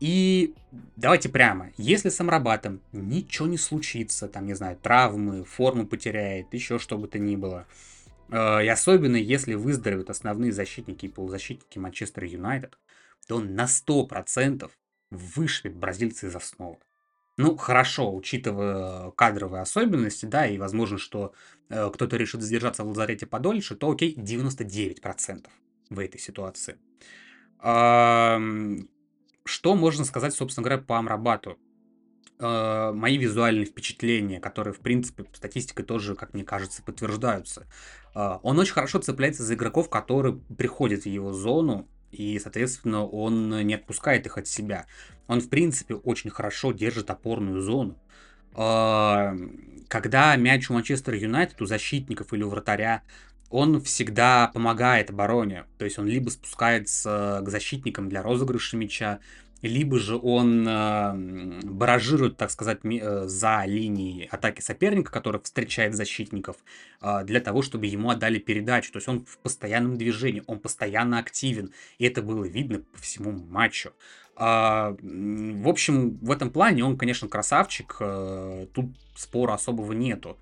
И 0.00 0.54
давайте 0.96 1.28
прямо, 1.28 1.70
если 1.76 2.08
с 2.08 2.20
Амрабатом 2.20 2.80
ничего 2.92 3.46
не 3.46 3.56
случится, 3.56 4.28
там, 4.28 4.46
не 4.46 4.54
знаю, 4.54 4.76
травмы, 4.76 5.44
форму 5.44 5.86
потеряет, 5.86 6.52
еще 6.52 6.78
что 6.78 6.98
бы 6.98 7.06
то 7.06 7.20
ни 7.20 7.36
было, 7.36 7.66
э, 8.30 8.64
и 8.64 8.68
особенно 8.68 9.16
если 9.16 9.54
выздоровеют 9.54 10.10
основные 10.10 10.52
защитники 10.52 11.06
и 11.06 11.08
полузащитники 11.08 11.78
Манчестер 11.78 12.24
Юнайтед, 12.24 12.78
то 13.28 13.38
на 13.40 13.66
100% 13.66 14.70
вышибет 15.10 15.76
бразильца 15.76 16.26
из 16.26 16.34
основы. 16.34 16.78
Ну, 17.38 17.56
хорошо, 17.56 18.12
учитывая 18.12 19.12
кадровые 19.12 19.62
особенности, 19.62 20.26
да, 20.26 20.48
и 20.48 20.58
возможно, 20.58 20.98
что 20.98 21.32
э, 21.68 21.88
кто-то 21.94 22.16
решит 22.16 22.42
задержаться 22.42 22.82
в 22.82 22.88
лазарете 22.88 23.26
подольше, 23.26 23.76
то 23.76 23.92
окей, 23.92 24.12
99% 24.16 25.46
в 25.88 25.98
этой 26.00 26.18
ситуации. 26.20 26.78
А, 27.60 28.40
что 29.44 29.76
можно 29.76 30.04
сказать, 30.04 30.34
собственно 30.34 30.64
говоря, 30.64 30.82
по 30.82 30.98
Амрабату? 30.98 31.58
А, 32.40 32.92
мои 32.92 33.16
визуальные 33.16 33.66
впечатления, 33.66 34.40
которые, 34.40 34.74
в 34.74 34.80
принципе, 34.80 35.24
статистикой 35.32 35.84
тоже, 35.84 36.16
как 36.16 36.34
мне 36.34 36.42
кажется, 36.42 36.82
подтверждаются. 36.82 37.68
А, 38.14 38.40
он 38.42 38.58
очень 38.58 38.74
хорошо 38.74 38.98
цепляется 38.98 39.44
за 39.44 39.54
игроков, 39.54 39.88
которые 39.88 40.34
приходят 40.34 41.04
в 41.04 41.06
его 41.06 41.32
зону, 41.32 41.88
и, 42.10 42.36
соответственно, 42.40 43.06
он 43.06 43.50
не 43.64 43.74
отпускает 43.74 44.26
их 44.26 44.38
от 44.38 44.48
себя. 44.48 44.86
Он, 45.28 45.40
в 45.40 45.48
принципе, 45.48 45.94
очень 45.94 46.30
хорошо 46.30 46.72
держит 46.72 47.10
опорную 47.10 47.60
зону. 47.62 47.96
А, 48.54 49.36
когда 49.86 50.34
мяч 50.36 50.68
у 50.68 50.74
Манчестер 50.74 51.14
Юнайтед, 51.14 51.62
у 51.62 51.66
защитников 51.66 52.32
или 52.32 52.42
у 52.42 52.48
вратаря 52.48 53.02
он 53.50 53.80
всегда 53.80 54.50
помогает 54.52 55.10
обороне. 55.10 55.64
То 55.78 55.84
есть 55.84 55.98
он 55.98 56.06
либо 56.06 56.28
спускается 56.28 57.40
к 57.42 57.48
защитникам 57.48 58.08
для 58.08 58.22
розыгрыша 58.22 58.76
мяча, 58.76 59.20
либо 59.62 59.98
же 59.98 60.16
он 60.16 60.66
э, 60.68 61.60
баражирует, 61.64 62.36
так 62.36 62.50
сказать, 62.50 62.78
э, 62.84 63.26
за 63.26 63.64
линией 63.64 64.28
атаки 64.30 64.60
соперника, 64.60 65.10
который 65.10 65.40
встречает 65.40 65.94
защитников, 65.94 66.56
э, 67.00 67.24
для 67.24 67.40
того, 67.40 67.62
чтобы 67.62 67.86
ему 67.86 68.10
отдали 68.10 68.38
передачу. 68.38 68.92
То 68.92 68.98
есть 68.98 69.08
он 69.08 69.24
в 69.24 69.38
постоянном 69.38 69.96
движении, 69.96 70.44
он 70.46 70.60
постоянно 70.60 71.18
активен, 71.18 71.72
и 71.98 72.04
это 72.04 72.22
было 72.22 72.44
видно 72.44 72.80
по 72.92 72.98
всему 73.00 73.32
матчу. 73.32 73.92
Э, 74.38 74.96
в 75.00 75.68
общем, 75.68 76.18
в 76.18 76.30
этом 76.30 76.50
плане 76.50 76.84
он, 76.84 76.96
конечно, 76.96 77.28
красавчик, 77.28 77.96
э, 78.00 78.66
тут 78.72 78.86
спора 79.14 79.54
особого 79.54 79.92
нету. 79.92 80.38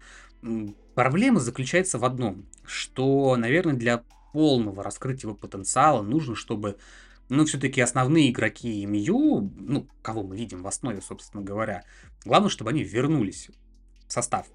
Проблема 0.95 1.41
заключается 1.41 1.99
в 1.99 2.05
одном, 2.05 2.45
что, 2.65 3.37
наверное, 3.37 3.75
для 3.75 4.03
полного 4.33 4.83
раскрытия 4.83 5.29
его 5.29 5.35
потенциала 5.35 6.03
нужно, 6.03 6.35
чтобы 6.35 6.77
но 7.29 7.45
все-таки 7.45 7.81
основные 7.81 8.31
игроки 8.31 8.87
МЮ, 8.87 9.51
ну, 9.57 9.89
кого 10.03 10.23
мы 10.23 10.37
видим 10.37 10.63
в 10.63 10.67
основе, 10.67 11.01
собственно 11.01 11.43
говоря, 11.43 11.83
главное, 12.25 12.51
чтобы 12.51 12.71
они 12.71 12.85
вернулись 12.85 13.51
в 14.07 14.13
состав. 14.13 14.47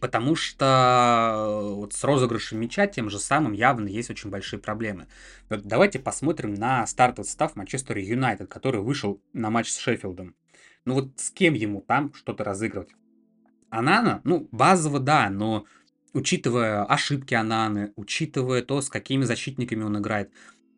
Потому 0.00 0.36
что 0.36 1.34
э, 1.34 1.74
вот 1.74 1.92
с 1.92 2.04
розыгрышем 2.04 2.60
мяча 2.60 2.86
тем 2.86 3.10
же 3.10 3.18
самым 3.18 3.52
явно 3.52 3.88
есть 3.88 4.10
очень 4.10 4.30
большие 4.30 4.60
проблемы. 4.60 5.08
Вот 5.48 5.62
давайте 5.62 5.98
посмотрим 5.98 6.54
на 6.54 6.86
стартовый 6.86 7.26
состав 7.26 7.56
Манчестер 7.56 7.98
Юнайтед, 7.98 8.48
который 8.48 8.80
вышел 8.80 9.20
на 9.32 9.50
матч 9.50 9.70
с 9.70 9.78
Шеффилдом. 9.78 10.36
Ну 10.84 10.94
вот 10.94 11.10
с 11.16 11.30
кем 11.30 11.54
ему 11.54 11.80
там 11.80 12.14
что-то 12.14 12.44
разыгрывать? 12.44 12.90
Анана? 13.70 14.20
Ну, 14.24 14.48
базово 14.52 15.00
да, 15.00 15.28
но 15.30 15.66
учитывая 16.14 16.84
ошибки 16.84 17.34
Ананы, 17.34 17.92
учитывая 17.96 18.62
то, 18.62 18.80
с 18.80 18.88
какими 18.88 19.24
защитниками 19.24 19.82
он 19.82 19.98
играет, 19.98 20.30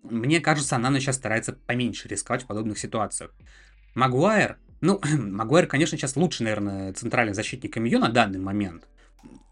мне 0.02 0.40
кажется, 0.40 0.76
она 0.76 0.98
сейчас 0.98 1.16
старается 1.16 1.52
поменьше 1.52 2.08
рисковать 2.08 2.44
в 2.44 2.46
подобных 2.46 2.78
ситуациях. 2.78 3.32
Магуайр, 3.94 4.58
ну, 4.80 5.00
Магуайр, 5.18 5.66
конечно, 5.66 5.98
сейчас 5.98 6.16
лучший, 6.16 6.44
наверное, 6.44 6.92
центральный 6.94 7.34
защитник 7.34 7.76
МЮ 7.76 7.98
на 7.98 8.08
данный 8.08 8.38
момент. 8.38 8.88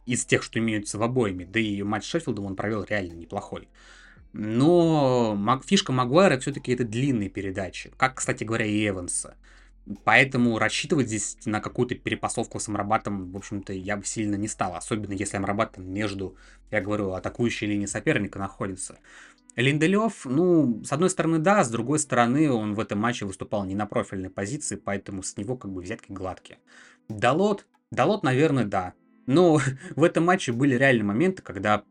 Из 0.06 0.24
тех, 0.24 0.42
что 0.42 0.58
имеются 0.58 0.98
в 0.98 1.02
обоими. 1.02 1.44
Да 1.44 1.60
и 1.60 1.82
матч 1.82 2.04
с 2.04 2.08
Шеффилдом 2.08 2.46
он 2.46 2.56
провел 2.56 2.84
реально 2.84 3.14
неплохой. 3.14 3.68
Но 4.32 5.38
фишка 5.64 5.92
Магуайра 5.92 6.38
все-таки 6.38 6.72
это 6.72 6.84
длинные 6.84 7.28
передачи. 7.28 7.92
Как, 7.96 8.16
кстати 8.16 8.44
говоря, 8.44 8.66
и 8.66 8.86
Эванса. 8.86 9.36
Поэтому 10.04 10.58
рассчитывать 10.58 11.08
здесь 11.08 11.38
на 11.46 11.60
какую-то 11.60 11.94
перепасовку 11.94 12.60
с 12.60 12.68
Амрабатом, 12.68 13.30
в 13.32 13.36
общем-то, 13.36 13.72
я 13.72 13.96
бы 13.96 14.04
сильно 14.04 14.34
не 14.34 14.48
стал. 14.48 14.74
Особенно 14.74 15.12
если 15.12 15.38
Амрабат 15.38 15.78
между, 15.78 16.36
я 16.70 16.80
говорю, 16.80 17.12
атакующей 17.12 17.66
линией 17.66 17.86
соперника 17.86 18.38
находится. 18.38 18.98
Линделев, 19.56 20.24
ну, 20.24 20.82
с 20.84 20.92
одной 20.92 21.10
стороны, 21.10 21.38
да, 21.38 21.64
с 21.64 21.70
другой 21.70 21.98
стороны, 21.98 22.50
он 22.50 22.74
в 22.74 22.80
этом 22.80 22.98
матче 22.98 23.24
выступал 23.24 23.64
не 23.64 23.74
на 23.74 23.86
профильной 23.86 24.30
позиции, 24.30 24.76
поэтому 24.76 25.22
с 25.22 25.36
него 25.36 25.56
как 25.56 25.72
бы 25.72 25.80
взятки 25.80 26.12
гладкие. 26.12 26.58
Далот, 27.08 27.66
Далот, 27.90 28.22
наверное, 28.22 28.64
да. 28.64 28.92
Но 29.28 29.60
в 29.94 30.02
этом 30.02 30.24
матче 30.24 30.52
были 30.52 30.74
реальные 30.74 31.04
моменты, 31.04 31.42
когда 31.42 31.82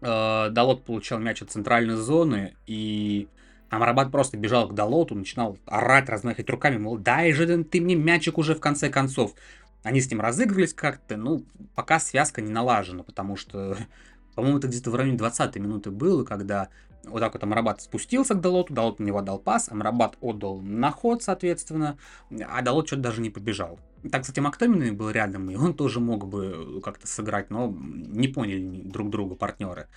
э, 0.00 0.48
Далот 0.50 0.84
получал 0.84 1.20
мяч 1.20 1.42
от 1.42 1.50
центральной 1.50 1.96
зоны, 1.96 2.56
и 2.66 3.28
Амрабат 3.68 4.10
просто 4.10 4.38
бежал 4.38 4.66
к 4.66 4.74
Далоту, 4.74 5.14
начинал 5.14 5.58
орать, 5.66 6.08
размахивать 6.08 6.48
руками, 6.48 6.78
мол, 6.78 6.96
дай 6.96 7.32
же 7.32 7.62
ты 7.64 7.80
мне 7.82 7.94
мячик 7.94 8.38
уже 8.38 8.54
в 8.54 8.60
конце 8.60 8.88
концов. 8.88 9.34
Они 9.82 10.00
с 10.00 10.10
ним 10.10 10.22
разыгрывались 10.22 10.72
как-то, 10.72 11.16
ну, 11.18 11.44
пока 11.74 12.00
связка 12.00 12.40
не 12.40 12.50
налажена, 12.50 13.02
потому 13.02 13.36
что, 13.36 13.76
по-моему, 14.34 14.56
это 14.56 14.68
где-то 14.68 14.90
в 14.90 14.94
районе 14.94 15.18
20 15.18 15.56
минуты 15.56 15.90
было, 15.90 16.24
когда 16.24 16.68
вот 17.04 17.20
так 17.20 17.34
вот 17.34 17.42
Амрабат 17.42 17.82
спустился 17.82 18.34
к 18.34 18.40
Далоту, 18.40 18.72
Далот 18.72 19.00
на 19.00 19.04
него 19.04 19.20
дал 19.20 19.38
пас, 19.38 19.68
Амрабат 19.68 20.16
отдал 20.22 20.62
на 20.62 20.90
ход, 20.90 21.22
соответственно, 21.22 21.98
а 22.48 22.62
Далот 22.62 22.86
что-то 22.86 23.02
даже 23.02 23.20
не 23.20 23.28
побежал. 23.28 23.78
Так, 24.10 24.22
кстати, 24.22 24.40
Мактомин 24.40 24.96
был 24.96 25.10
рядом, 25.10 25.50
и 25.50 25.56
он 25.56 25.74
тоже 25.74 26.00
мог 26.00 26.26
бы 26.26 26.80
как-то 26.82 27.06
сыграть, 27.06 27.50
но 27.50 27.74
не 27.76 28.28
поняли 28.28 28.80
друг 28.84 29.10
друга 29.10 29.34
партнеры. 29.34 29.88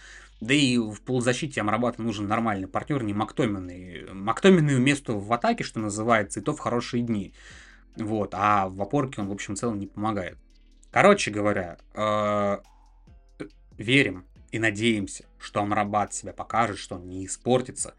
Да 0.41 0.53
и 0.53 0.77
в 0.77 1.01
полузащите 1.01 1.61
Амрабату 1.61 2.01
нужен 2.01 2.27
нормальный 2.27 2.67
партнер, 2.67 3.01
не 3.03 3.13
Мактомин. 3.13 4.13
Мактомин 4.13 4.83
место 4.83 5.13
в 5.13 5.31
атаке, 5.31 5.63
что 5.63 5.79
называется, 5.79 6.41
и 6.41 6.43
то 6.43 6.53
в 6.53 6.59
хорошие 6.59 7.01
дни. 7.03 7.33
Вот, 7.95 8.33
а 8.33 8.67
в 8.67 8.81
опорке 8.81 9.21
он, 9.21 9.29
в 9.29 9.31
общем, 9.31 9.55
целом 9.55 9.79
не 9.79 9.87
помогает. 9.87 10.37
Короче 10.91 11.31
говоря, 11.31 11.77
э, 11.93 12.57
верим, 13.77 14.25
и 14.51 14.59
надеемся, 14.59 15.25
что 15.39 15.61
Амрабат 15.61 16.13
себя 16.13 16.33
покажет, 16.33 16.77
что 16.77 16.95
он 16.95 17.07
не 17.07 17.25
испортится. 17.25 17.95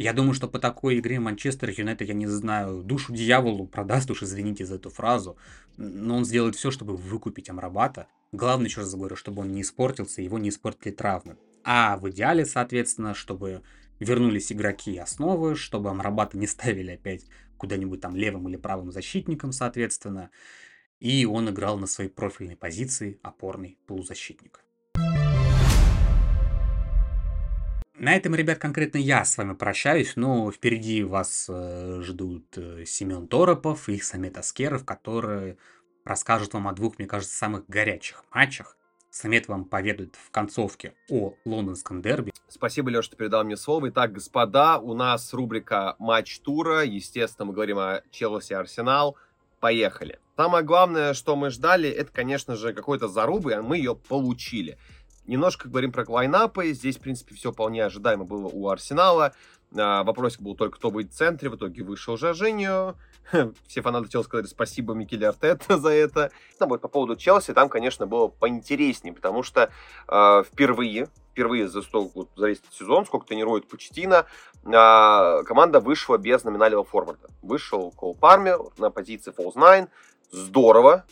Я 0.00 0.14
думаю, 0.14 0.32
что 0.32 0.48
по 0.48 0.58
такой 0.58 0.98
игре 0.98 1.20
Манчестер 1.20 1.68
Юнайтед, 1.76 2.08
я 2.08 2.14
не 2.14 2.26
знаю, 2.26 2.82
душу 2.82 3.12
дьяволу 3.12 3.66
продаст, 3.66 4.10
уж 4.10 4.22
извините 4.22 4.64
за 4.64 4.76
эту 4.76 4.88
фразу, 4.88 5.36
но 5.76 6.16
он 6.16 6.24
сделает 6.24 6.56
все, 6.56 6.70
чтобы 6.70 6.96
выкупить 6.96 7.50
Амрабата. 7.50 8.06
Главное, 8.32 8.68
еще 8.68 8.80
раз 8.80 8.94
говорю, 8.94 9.14
чтобы 9.14 9.42
он 9.42 9.52
не 9.52 9.60
испортился, 9.60 10.22
его 10.22 10.38
не 10.38 10.48
испортили 10.48 10.90
травмы. 10.90 11.36
А 11.64 11.98
в 11.98 12.08
идеале, 12.08 12.46
соответственно, 12.46 13.12
чтобы 13.12 13.60
вернулись 13.98 14.50
игроки 14.50 14.96
основы, 14.96 15.54
чтобы 15.54 15.90
Амрабата 15.90 16.38
не 16.38 16.46
ставили 16.46 16.92
опять 16.92 17.26
куда-нибудь 17.58 18.00
там 18.00 18.16
левым 18.16 18.48
или 18.48 18.56
правым 18.56 18.92
защитником, 18.92 19.52
соответственно. 19.52 20.30
И 20.98 21.26
он 21.26 21.50
играл 21.50 21.76
на 21.76 21.86
своей 21.86 22.08
профильной 22.08 22.56
позиции 22.56 23.20
опорный 23.22 23.76
полузащитник. 23.86 24.64
На 28.00 28.16
этом, 28.16 28.34
ребят, 28.34 28.58
конкретно 28.58 28.96
я 28.96 29.26
с 29.26 29.36
вами 29.36 29.52
прощаюсь, 29.52 30.16
но 30.16 30.50
впереди 30.50 31.02
вас 31.02 31.44
э, 31.50 32.00
ждут 32.00 32.46
э, 32.56 32.86
Семен 32.86 33.28
Торопов 33.28 33.90
и 33.90 34.00
Самет 34.00 34.38
Аскеров, 34.38 34.86
которые 34.86 35.58
расскажут 36.06 36.54
вам 36.54 36.66
о 36.68 36.72
двух, 36.72 36.98
мне 36.98 37.06
кажется, 37.06 37.36
самых 37.36 37.68
горячих 37.68 38.24
матчах. 38.32 38.78
Самет 39.10 39.48
вам 39.48 39.66
поведает 39.66 40.16
в 40.16 40.30
концовке 40.30 40.94
о 41.10 41.34
лондонском 41.44 42.00
дерби. 42.00 42.32
Спасибо, 42.48 42.88
Леша, 42.88 43.02
что 43.02 43.16
передал 43.16 43.44
мне 43.44 43.58
слово. 43.58 43.90
Итак, 43.90 44.12
господа, 44.12 44.78
у 44.78 44.94
нас 44.94 45.34
рубрика 45.34 45.96
«Матч 45.98 46.40
тура». 46.40 46.82
Естественно, 46.82 47.44
мы 47.44 47.52
говорим 47.52 47.78
о 47.78 48.00
Челси 48.10 48.54
Арсенал. 48.54 49.18
Поехали. 49.60 50.20
Самое 50.38 50.64
главное, 50.64 51.12
что 51.12 51.36
мы 51.36 51.50
ждали, 51.50 51.90
это, 51.90 52.10
конечно 52.10 52.56
же, 52.56 52.72
какой-то 52.72 53.08
зарубы, 53.08 53.52
а 53.52 53.60
мы 53.60 53.76
ее 53.76 53.94
получили. 53.94 54.78
Немножко 55.30 55.68
говорим 55.68 55.92
про 55.92 56.04
лайнапы. 56.08 56.72
Здесь, 56.72 56.96
в 56.96 57.00
принципе, 57.00 57.36
все 57.36 57.52
вполне 57.52 57.84
ожидаемо 57.84 58.24
было 58.24 58.48
у 58.48 58.68
Арсенала. 58.68 59.32
А, 59.78 60.02
вопросик 60.02 60.40
был 60.40 60.56
только, 60.56 60.76
кто 60.76 60.90
будет 60.90 61.12
в 61.12 61.16
центре. 61.16 61.48
В 61.48 61.54
итоге 61.54 61.84
вышел 61.84 62.16
Жажиньо. 62.16 62.96
Все 63.68 63.80
фанаты 63.80 64.08
Челси 64.08 64.26
сказали 64.26 64.46
спасибо 64.46 64.92
Микеле 64.92 65.28
Артета 65.28 65.78
за 65.78 65.90
это. 65.90 66.32
Ну, 66.58 66.66
вот 66.66 66.80
по 66.80 66.88
поводу 66.88 67.14
Челси, 67.14 67.54
там, 67.54 67.68
конечно, 67.68 68.08
было 68.08 68.26
поинтереснее, 68.26 69.14
потому 69.14 69.44
что 69.44 69.70
э, 70.08 70.42
впервые, 70.44 71.06
впервые 71.30 71.68
за, 71.68 71.82
стол, 71.82 72.10
вот, 72.12 72.30
за 72.34 72.48
весь 72.48 72.60
сезон, 72.72 73.06
сколько 73.06 73.28
тренирует 73.28 73.68
Почтина, 73.68 74.26
э, 74.64 75.44
команда 75.44 75.78
вышла 75.78 76.18
без 76.18 76.42
номинального 76.42 76.82
форварда. 76.82 77.28
Вышел 77.40 77.92
Кол 77.92 78.16
Пармер 78.16 78.58
на 78.78 78.90
позиции 78.90 79.32
Falls 79.32 79.54
9. 79.54 79.88
Здорово, 80.32 81.04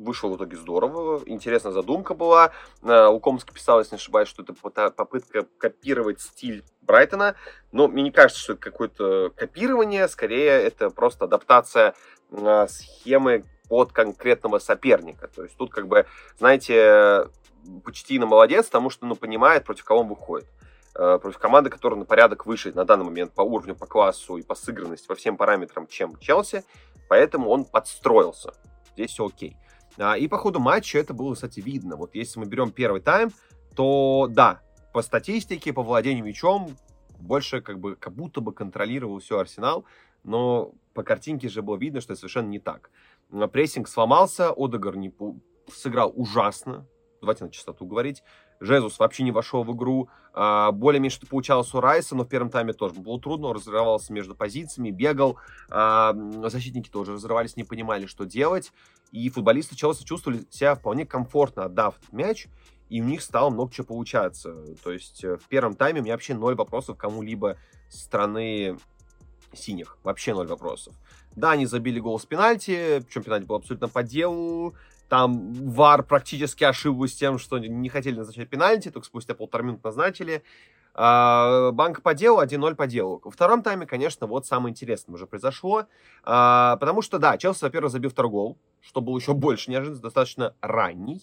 вышло 0.00 0.28
в 0.28 0.36
итоге 0.36 0.56
здорово. 0.56 1.22
Интересная 1.26 1.72
задумка 1.72 2.14
была. 2.14 2.52
Э, 2.82 3.06
у 3.06 3.20
Комски 3.20 3.52
писалось, 3.52 3.92
не 3.92 3.96
ошибаюсь, 3.96 4.28
что 4.28 4.42
это 4.42 4.54
попытка 4.90 5.46
копировать 5.58 6.20
стиль 6.20 6.64
Брайтона. 6.80 7.36
Но 7.72 7.88
мне 7.88 8.02
не 8.02 8.10
кажется, 8.10 8.42
что 8.42 8.54
это 8.54 8.62
какое-то 8.62 9.32
копирование. 9.36 10.08
Скорее, 10.08 10.50
это 10.50 10.90
просто 10.90 11.26
адаптация 11.26 11.94
э, 12.30 12.66
схемы 12.68 13.44
под 13.68 13.92
конкретного 13.92 14.58
соперника. 14.58 15.28
То 15.28 15.44
есть 15.44 15.56
тут 15.56 15.70
как 15.70 15.86
бы, 15.86 16.06
знаете, 16.38 17.28
Почтина 17.84 18.26
молодец, 18.26 18.66
потому 18.66 18.90
что 18.90 19.06
ну, 19.06 19.14
понимает, 19.14 19.64
против 19.64 19.84
кого 19.84 20.00
он 20.00 20.08
выходит 20.08 20.48
э, 20.94 21.18
против 21.20 21.38
команды, 21.38 21.70
которая 21.70 21.98
на 21.98 22.06
порядок 22.06 22.46
выше 22.46 22.72
на 22.72 22.84
данный 22.84 23.04
момент 23.04 23.32
по 23.32 23.42
уровню, 23.42 23.76
по 23.76 23.86
классу 23.86 24.38
и 24.38 24.42
по 24.42 24.54
сыгранности, 24.54 25.06
по 25.06 25.14
всем 25.14 25.36
параметрам, 25.36 25.86
чем 25.86 26.16
Челси. 26.16 26.64
Поэтому 27.08 27.50
он 27.50 27.64
подстроился. 27.64 28.54
Здесь 28.94 29.10
все 29.10 29.26
окей. 29.26 29.56
А, 29.56 29.69
и 30.18 30.28
по 30.28 30.38
ходу 30.38 30.60
матча 30.60 30.98
это 30.98 31.14
было, 31.14 31.34
кстати, 31.34 31.60
видно. 31.60 31.96
Вот 31.96 32.14
если 32.14 32.38
мы 32.38 32.46
берем 32.46 32.70
первый 32.70 33.00
тайм, 33.00 33.30
то 33.74 34.28
да, 34.30 34.60
по 34.92 35.02
статистике, 35.02 35.72
по 35.72 35.82
владению 35.82 36.24
мячом 36.24 36.76
больше 37.18 37.60
как 37.60 37.78
бы 37.78 37.96
как 37.96 38.14
будто 38.14 38.40
бы 38.40 38.52
контролировал 38.52 39.18
все 39.18 39.38
Арсенал, 39.38 39.84
но 40.24 40.72
по 40.94 41.02
картинке 41.02 41.48
же 41.48 41.62
было 41.62 41.76
видно, 41.76 42.00
что 42.00 42.12
это 42.12 42.20
совершенно 42.20 42.48
не 42.48 42.58
так. 42.58 42.90
Прессинг 43.52 43.88
сломался, 43.88 44.50
Одегор 44.50 44.96
не 44.96 45.12
сыграл 45.72 46.12
ужасно, 46.14 46.86
давайте 47.20 47.44
на 47.44 47.50
чистоту 47.50 47.86
говорить. 47.86 48.22
Жезус 48.60 48.98
вообще 48.98 49.22
не 49.22 49.32
вошел 49.32 49.62
в 49.62 49.74
игру. 49.74 50.10
А, 50.34 50.70
более-меньше 50.70 51.16
что 51.16 51.26
получалось 51.26 51.72
у 51.74 51.80
Райса, 51.80 52.14
но 52.14 52.24
в 52.24 52.28
первом 52.28 52.50
тайме 52.50 52.74
тоже 52.74 52.94
было 52.94 53.18
трудно. 53.18 53.48
Он 53.48 53.56
разрывался 53.56 54.12
между 54.12 54.34
позициями, 54.34 54.90
бегал. 54.90 55.38
А, 55.70 56.14
защитники 56.48 56.90
тоже 56.90 57.12
разрывались, 57.12 57.56
не 57.56 57.64
понимали, 57.64 58.04
что 58.04 58.24
делать. 58.24 58.72
И 59.12 59.28
футболисты 59.28 59.76
Челси 59.76 60.04
чувствовали 60.04 60.44
себя 60.50 60.74
вполне 60.74 61.06
комфортно, 61.06 61.64
отдав 61.64 61.96
мяч. 62.12 62.48
и 62.88 63.00
у 63.00 63.04
них 63.04 63.22
стало 63.22 63.50
много 63.50 63.72
чего 63.72 63.86
получаться. 63.86 64.64
То 64.82 64.92
есть 64.92 65.22
э, 65.22 65.36
в 65.36 65.44
первом 65.48 65.74
тайме 65.74 66.00
у 66.00 66.02
меня 66.02 66.14
вообще 66.14 66.34
ноль 66.34 66.56
вопросов 66.56 66.96
кому-либо 66.96 67.56
с 67.88 68.00
стороны 68.00 68.76
синих. 69.52 69.96
Вообще 70.02 70.34
ноль 70.34 70.48
вопросов. 70.48 70.94
Да, 71.36 71.52
они 71.52 71.66
забили 71.66 72.00
гол 72.00 72.18
с 72.18 72.26
пенальти, 72.26 73.00
причем 73.06 73.22
пенальти 73.22 73.46
был 73.46 73.56
абсолютно 73.56 73.88
по 73.88 74.02
делу. 74.02 74.74
Там 75.08 75.52
ВАР 75.52 76.04
практически 76.04 76.64
ошиблась 76.64 77.14
тем, 77.14 77.38
что 77.38 77.58
не 77.58 77.88
хотели 77.88 78.16
назначать 78.16 78.48
пенальти, 78.48 78.90
только 78.90 79.06
спустя 79.06 79.34
полтора 79.34 79.64
минут 79.64 79.82
назначили. 79.84 80.42
А, 81.02 81.72
банк 81.72 82.02
по 82.02 82.12
делу, 82.12 82.42
1-0 82.42 82.74
по 82.74 82.86
делу. 82.86 83.22
Во 83.24 83.30
втором 83.30 83.62
тайме, 83.62 83.86
конечно, 83.86 84.26
вот 84.26 84.44
самое 84.44 84.70
интересное 84.72 85.14
уже 85.14 85.26
произошло. 85.26 85.86
А, 86.24 86.76
потому 86.76 87.00
что, 87.00 87.18
да, 87.18 87.38
Челси, 87.38 87.62
во-первых, 87.64 87.90
забил 87.90 88.10
второй 88.10 88.30
гол, 88.30 88.58
что 88.82 89.00
было 89.00 89.16
еще 89.16 89.32
больше 89.32 89.70
неожиданно, 89.70 90.02
достаточно 90.02 90.54
ранний. 90.60 91.22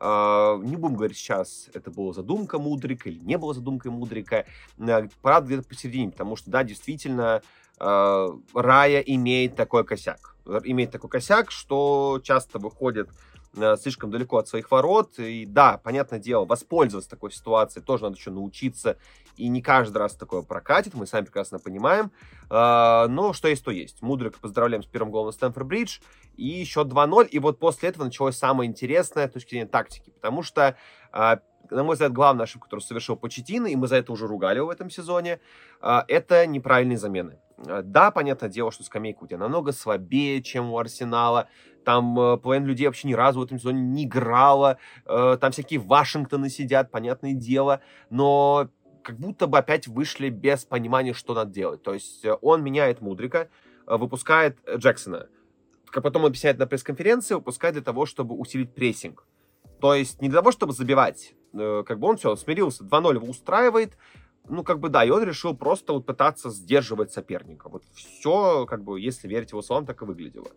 Uh, 0.00 0.60
не 0.64 0.74
будем 0.74 0.96
говорить 0.96 1.16
сейчас, 1.16 1.68
это 1.74 1.92
была 1.92 2.12
задумка 2.12 2.58
Мудрика 2.58 3.08
или 3.08 3.20
не 3.20 3.38
была 3.38 3.54
задумкой 3.54 3.92
Мудрика. 3.92 4.46
Uh, 4.76 5.08
правда, 5.22 5.46
где-то 5.46 5.68
посередине, 5.68 6.10
потому 6.10 6.34
что, 6.34 6.50
да, 6.50 6.64
действительно, 6.64 7.40
uh, 7.78 8.42
Рая 8.52 8.98
имеет 8.98 9.54
такой 9.54 9.84
косяк. 9.84 10.34
Имеет 10.64 10.90
такой 10.90 11.08
косяк, 11.08 11.52
что 11.52 12.20
часто 12.24 12.58
выходит 12.58 13.10
Э, 13.10 13.31
слишком 13.76 14.10
далеко 14.10 14.38
от 14.38 14.48
своих 14.48 14.70
ворот. 14.70 15.18
И 15.18 15.46
да, 15.46 15.78
понятное 15.78 16.18
дело, 16.18 16.44
воспользоваться 16.44 17.10
такой 17.10 17.32
ситуацией 17.32 17.84
тоже 17.84 18.04
надо 18.04 18.16
еще 18.16 18.30
научиться. 18.30 18.96
И 19.36 19.48
не 19.48 19.62
каждый 19.62 19.98
раз 19.98 20.14
такое 20.14 20.42
прокатит, 20.42 20.94
мы 20.94 21.06
сами 21.06 21.24
прекрасно 21.24 21.58
понимаем. 21.58 22.12
Э, 22.50 23.06
но 23.08 23.32
что 23.32 23.48
есть, 23.48 23.64
то 23.64 23.70
есть. 23.70 24.02
Мудрик 24.02 24.38
поздравляем 24.38 24.82
с 24.82 24.86
первым 24.86 25.10
голом 25.10 25.26
на 25.26 25.32
Стэнфорд-Бридж. 25.32 26.00
И 26.36 26.46
еще 26.46 26.82
2-0. 26.82 27.28
И 27.28 27.38
вот 27.38 27.58
после 27.58 27.90
этого 27.90 28.04
началось 28.04 28.36
самое 28.36 28.68
интересное 28.68 29.28
с 29.28 29.32
точки 29.32 29.50
зрения 29.50 29.66
тактики. 29.66 30.10
Потому 30.10 30.42
что 30.42 30.76
э, 31.12 31.36
на 31.70 31.84
мой 31.84 31.94
взгляд, 31.94 32.12
главная 32.12 32.44
ошибка, 32.44 32.66
которую 32.66 32.84
совершил 32.84 33.16
Почетина, 33.16 33.66
и 33.66 33.76
мы 33.76 33.86
за 33.86 33.96
это 33.96 34.12
уже 34.12 34.26
ругали 34.26 34.58
его 34.58 34.66
в 34.66 34.70
этом 34.70 34.90
сезоне, 34.90 35.40
это 35.80 36.46
неправильные 36.46 36.98
замены. 36.98 37.38
Да, 37.56 38.10
понятное 38.10 38.50
дело, 38.50 38.72
что 38.72 38.82
скамейка 38.82 39.22
у 39.22 39.26
тебя 39.26 39.38
намного 39.38 39.72
слабее, 39.72 40.42
чем 40.42 40.70
у 40.70 40.78
Арсенала. 40.78 41.48
Там 41.84 42.18
э, 42.18 42.36
половина 42.36 42.66
людей 42.66 42.86
вообще 42.86 43.08
ни 43.08 43.14
разу 43.14 43.40
в 43.40 43.42
этом 43.42 43.58
сезоне 43.58 43.80
не 43.80 44.04
играла. 44.04 44.78
Э, 45.06 45.36
там 45.40 45.52
всякие 45.52 45.80
Вашингтоны 45.80 46.48
сидят, 46.48 46.90
понятное 46.90 47.32
дело. 47.32 47.80
Но 48.10 48.68
как 49.02 49.18
будто 49.18 49.46
бы 49.46 49.58
опять 49.58 49.88
вышли 49.88 50.28
без 50.28 50.64
понимания, 50.64 51.12
что 51.12 51.34
надо 51.34 51.50
делать. 51.50 51.82
То 51.82 51.94
есть 51.94 52.24
э, 52.24 52.36
он 52.40 52.62
меняет 52.62 53.00
Мудрика, 53.00 53.48
выпускает 53.86 54.58
Джексона. 54.76 55.28
Как 55.86 56.02
потом 56.02 56.24
объясняет 56.24 56.58
на 56.58 56.66
пресс-конференции, 56.66 57.34
выпускает 57.34 57.74
для 57.74 57.82
того, 57.82 58.06
чтобы 58.06 58.34
усилить 58.34 58.74
прессинг. 58.74 59.26
То 59.80 59.94
есть 59.94 60.22
не 60.22 60.28
для 60.28 60.38
того, 60.38 60.52
чтобы 60.52 60.72
забивать. 60.72 61.34
Как 61.52 61.98
бы 61.98 62.08
он 62.08 62.16
все, 62.16 62.34
смирился, 62.36 62.84
2-0 62.84 63.14
его 63.14 63.26
устраивает, 63.26 63.98
ну, 64.48 64.64
как 64.64 64.80
бы, 64.80 64.88
да, 64.88 65.04
и 65.04 65.10
он 65.10 65.22
решил 65.22 65.56
просто 65.56 65.92
вот 65.92 66.04
пытаться 66.04 66.50
сдерживать 66.50 67.12
соперника. 67.12 67.68
Вот 67.68 67.84
все, 67.94 68.66
как 68.66 68.82
бы, 68.82 69.00
если 69.00 69.28
верить 69.28 69.52
его 69.52 69.62
словам, 69.62 69.86
так 69.86 70.02
и 70.02 70.04
выглядело. 70.04 70.50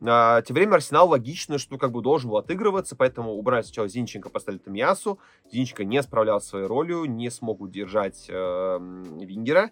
А, 0.00 0.42
тем 0.42 0.54
временем 0.54 0.74
Арсенал 0.74 1.08
логично, 1.08 1.58
что, 1.58 1.76
как 1.76 1.90
бы, 1.90 2.02
должен 2.02 2.30
был 2.30 2.38
отыгрываться, 2.38 2.94
поэтому 2.94 3.32
убрали 3.32 3.62
сначала 3.62 3.88
Зинченко, 3.88 4.30
поставили 4.30 4.60
Томиасу. 4.60 5.18
Зинченко 5.50 5.84
не 5.84 6.02
справлялся 6.02 6.50
своей 6.50 6.66
ролью, 6.66 7.04
не 7.04 7.30
смог 7.30 7.60
удержать 7.60 8.26
э, 8.28 8.78
Вингера. 9.20 9.70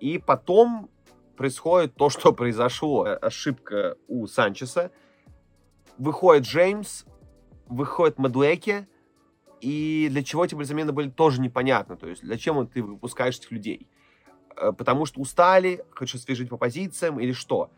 И 0.00 0.18
потом 0.18 0.90
происходит 1.36 1.94
то, 1.96 2.08
что 2.08 2.32
произошло. 2.32 3.06
Ошибка 3.20 3.96
у 4.08 4.26
Санчеса. 4.26 4.90
Выходит 5.98 6.44
Джеймс, 6.44 7.04
выходит 7.66 8.18
Мадуэки, 8.18 8.88
и 9.64 10.08
для 10.10 10.22
чего 10.22 10.44
эти 10.44 10.62
замены 10.62 10.92
были 10.92 11.08
тоже 11.08 11.40
непонятно. 11.40 11.96
То 11.96 12.06
есть, 12.06 12.22
зачем 12.22 12.66
ты 12.66 12.82
выпускаешь 12.82 13.38
этих 13.38 13.50
людей? 13.50 13.88
Э, 14.56 14.72
потому 14.72 15.06
что 15.06 15.20
устали, 15.20 15.82
хочешь 15.94 16.16
освежить 16.16 16.50
по 16.50 16.58
позициям 16.58 17.18
или 17.18 17.32
что? 17.32 17.70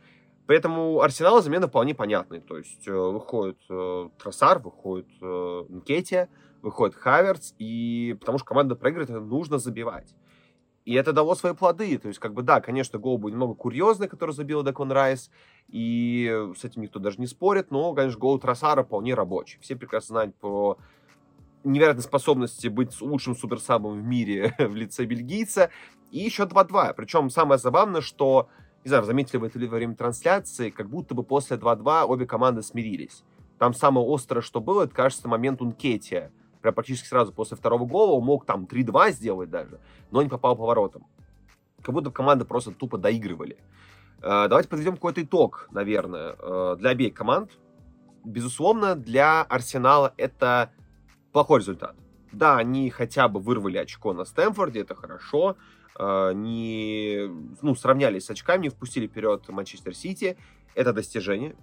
Поэтому 0.48 1.00
Арсенал 1.00 1.40
замены 1.42 1.68
вполне 1.68 1.94
понятные. 1.94 2.40
То 2.40 2.58
есть, 2.58 2.88
э, 2.88 2.92
выходит 2.92 3.58
э, 3.70 4.08
Тросар, 4.18 4.58
выходит 4.58 5.06
э, 5.22 5.64
Нкетия, 5.68 6.28
выходит 6.60 6.96
Хаверц, 6.96 7.54
и 7.60 8.16
потому 8.18 8.38
что 8.38 8.48
команда 8.48 8.74
проигрывает, 8.74 9.10
нужно 9.24 9.58
забивать. 9.58 10.12
И 10.84 10.94
это 10.94 11.12
дало 11.12 11.36
свои 11.36 11.54
плоды. 11.54 11.98
То 11.98 12.08
есть, 12.08 12.18
как 12.18 12.34
бы, 12.34 12.42
да, 12.42 12.60
конечно, 12.60 12.98
гол 12.98 13.16
был 13.16 13.28
немного 13.28 13.54
курьезный, 13.54 14.08
который 14.08 14.32
забил 14.32 14.64
Декон 14.64 14.90
Райс, 14.90 15.30
и 15.68 16.50
с 16.56 16.64
этим 16.64 16.82
никто 16.82 16.98
даже 16.98 17.20
не 17.20 17.28
спорит, 17.28 17.70
но, 17.70 17.94
конечно, 17.94 18.18
гол 18.18 18.40
Тросара 18.40 18.82
вполне 18.82 19.14
рабочий. 19.14 19.60
Все 19.60 19.76
прекрасно 19.76 20.14
знают 20.14 20.36
про 20.36 20.78
невероятной 21.68 22.02
способности 22.02 22.68
быть 22.68 23.00
лучшим 23.00 23.36
суперсабом 23.36 24.00
в 24.00 24.04
мире 24.04 24.54
в 24.58 24.74
лице 24.74 25.04
бельгийца. 25.04 25.70
И 26.10 26.20
еще 26.20 26.44
2-2. 26.44 26.94
Причем 26.94 27.30
самое 27.30 27.58
забавное, 27.58 28.00
что, 28.00 28.48
не 28.84 28.88
знаю, 28.88 29.04
заметили 29.04 29.38
вы 29.38 29.48
это 29.48 29.58
ли 29.58 29.66
во 29.66 29.76
время 29.76 29.94
трансляции, 29.94 30.70
как 30.70 30.88
будто 30.88 31.14
бы 31.14 31.22
после 31.22 31.56
2-2 31.56 32.04
обе 32.04 32.26
команды 32.26 32.62
смирились. 32.62 33.24
Там 33.58 33.74
самое 33.74 34.06
острое, 34.08 34.42
что 34.42 34.60
было, 34.60 34.84
это, 34.84 34.94
кажется, 34.94 35.28
момент 35.28 35.62
Ункетия. 35.62 36.30
Прям 36.60 36.74
практически 36.74 37.06
сразу 37.06 37.32
после 37.32 37.56
второго 37.56 37.86
гола 37.86 38.12
он 38.12 38.24
мог 38.24 38.44
там 38.44 38.64
3-2 38.64 39.12
сделать 39.12 39.50
даже, 39.50 39.80
но 40.10 40.22
не 40.22 40.28
попал 40.28 40.56
по 40.56 40.66
воротам. 40.66 41.06
Как 41.82 41.94
будто 41.94 42.10
команды 42.10 42.44
просто 42.44 42.72
тупо 42.72 42.98
доигрывали. 42.98 43.56
Э, 44.22 44.48
давайте 44.48 44.68
подведем 44.68 44.94
какой-то 44.94 45.22
итог, 45.22 45.68
наверное, 45.70 46.34
э, 46.38 46.76
для 46.78 46.90
обеих 46.90 47.14
команд. 47.14 47.52
Безусловно, 48.24 48.96
для 48.96 49.42
Арсенала 49.42 50.12
это 50.16 50.72
плохой 51.36 51.60
результат. 51.60 51.94
Да, 52.32 52.56
они 52.56 52.88
хотя 52.88 53.28
бы 53.28 53.40
вырвали 53.40 53.76
очко 53.76 54.14
на 54.14 54.24
Стэнфорде, 54.24 54.80
это 54.80 54.94
хорошо. 54.94 55.58
Они 55.94 57.30
ну, 57.60 57.74
сравнялись 57.74 58.24
с 58.24 58.30
очками, 58.30 58.62
не 58.62 58.68
впустили 58.70 59.06
вперед 59.06 59.46
Манчестер 59.50 59.94
Сити. 59.94 60.38
Это 60.74 60.94
достижение, 60.94 61.54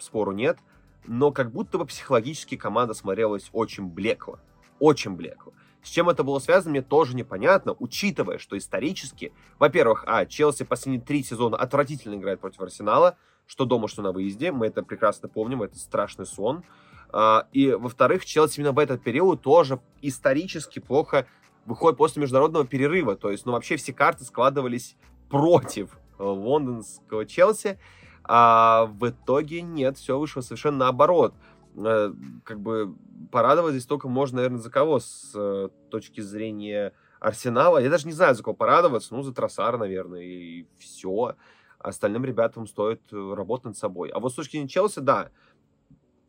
спору 0.00 0.32
нет. 0.32 0.58
Но 1.06 1.30
как 1.30 1.52
будто 1.52 1.78
бы 1.78 1.86
психологически 1.86 2.56
команда 2.56 2.92
смотрелась 2.92 3.50
очень 3.52 3.86
блекло. 3.86 4.40
Очень 4.80 5.12
блекло. 5.12 5.52
С 5.80 5.90
чем 5.90 6.08
это 6.08 6.24
было 6.24 6.40
связано, 6.40 6.72
мне 6.72 6.82
тоже 6.82 7.14
непонятно, 7.14 7.76
учитывая, 7.78 8.38
что 8.38 8.58
исторически, 8.58 9.32
во-первых, 9.60 10.02
а, 10.08 10.26
Челси 10.26 10.64
последние 10.64 11.06
три 11.06 11.22
сезона 11.22 11.56
отвратительно 11.56 12.16
играет 12.16 12.40
против 12.40 12.62
Арсенала, 12.62 13.16
что 13.46 13.64
дома, 13.64 13.86
что 13.86 14.02
на 14.02 14.10
выезде, 14.10 14.50
мы 14.50 14.66
это 14.66 14.82
прекрасно 14.82 15.28
помним, 15.28 15.62
это 15.62 15.78
страшный 15.78 16.26
сон. 16.26 16.64
А, 17.12 17.46
и, 17.52 17.72
во-вторых, 17.72 18.24
Челси 18.24 18.60
именно 18.60 18.72
в 18.72 18.78
этот 18.78 19.02
период 19.02 19.42
тоже 19.42 19.80
исторически 20.02 20.78
плохо 20.78 21.26
выходит 21.66 21.98
после 21.98 22.22
международного 22.22 22.66
перерыва. 22.66 23.16
То 23.16 23.30
есть, 23.30 23.46
ну, 23.46 23.52
вообще 23.52 23.76
все 23.76 23.92
карты 23.92 24.24
складывались 24.24 24.96
против 25.28 25.98
э, 26.18 26.22
лондонского 26.22 27.26
Челси. 27.26 27.78
А 28.24 28.86
в 28.86 29.08
итоге 29.08 29.62
нет, 29.62 29.98
все 29.98 30.18
вышло 30.18 30.40
совершенно 30.40 30.78
наоборот. 30.78 31.34
Э, 31.76 32.12
как 32.44 32.60
бы 32.60 32.94
порадовать 33.30 33.72
здесь 33.72 33.86
только 33.86 34.08
можно, 34.08 34.36
наверное, 34.36 34.60
за 34.60 34.70
кого 34.70 35.00
с 35.00 35.32
э, 35.34 35.68
точки 35.90 36.20
зрения 36.20 36.92
Арсенала. 37.20 37.78
Я 37.78 37.90
даже 37.90 38.06
не 38.06 38.12
знаю, 38.12 38.34
за 38.34 38.42
кого 38.42 38.54
порадоваться. 38.54 39.14
Ну, 39.14 39.22
за 39.22 39.32
Тросар, 39.32 39.78
наверное, 39.78 40.22
и 40.22 40.66
все. 40.78 41.36
Остальным 41.78 42.24
ребятам 42.24 42.66
стоит 42.66 43.00
работать 43.10 43.66
над 43.66 43.76
собой. 43.76 44.10
А 44.10 44.20
вот 44.20 44.32
с 44.32 44.34
точки 44.34 44.52
зрения 44.52 44.68
Челси, 44.68 45.00
да, 45.00 45.30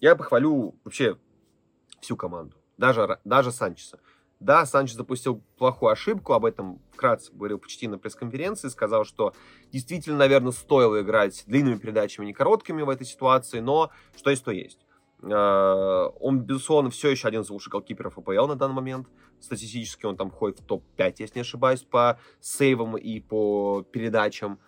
я 0.02 0.16
похвалю 0.16 0.76
вообще 0.84 1.18
всю 2.02 2.18
команду, 2.18 2.58
даже, 2.78 3.20
даже 3.24 3.52
Санчеса. 3.52 4.00
Да, 4.40 4.66
Санчес 4.66 4.96
запустил 4.96 5.44
плохую 5.58 5.92
ошибку, 5.92 6.34
об 6.34 6.46
этом 6.46 6.82
вкратце 6.92 7.32
говорил 7.32 7.60
почти 7.60 7.88
на 7.88 8.00
пресс-конференции, 8.00 8.70
сказал, 8.70 9.06
что 9.06 9.36
действительно, 9.72 10.18
наверное, 10.18 10.52
стоило 10.52 11.00
играть 11.02 11.44
длинными 11.46 11.78
передачами, 11.78 12.26
а 12.26 12.28
не 12.28 12.34
короткими 12.34 12.82
в 12.82 12.90
этой 12.90 13.06
ситуации, 13.06 13.60
но 13.60 13.92
что 14.16 14.32
есть, 14.32 14.44
то 14.44 14.52
есть. 14.52 14.80
А, 15.24 16.08
он, 16.20 16.40
безусловно, 16.42 16.90
все 16.90 17.10
еще 17.12 17.28
один 17.28 17.42
из 17.42 17.52
лучших 17.52 17.72
голкиперов 17.72 18.18
АПЛ 18.18 18.48
на 18.48 18.56
данный 18.56 18.74
момент. 18.74 19.08
Статистически 19.40 20.08
он 20.08 20.18
там 20.18 20.32
входит 20.32 20.60
в 20.60 20.66
топ-5, 20.66 21.16
если 21.20 21.36
не 21.36 21.42
ошибаюсь, 21.42 21.84
по 21.84 22.20
сейвам 22.40 22.98
и 22.98 23.20
по 23.20 23.84
передачам. 23.84 24.60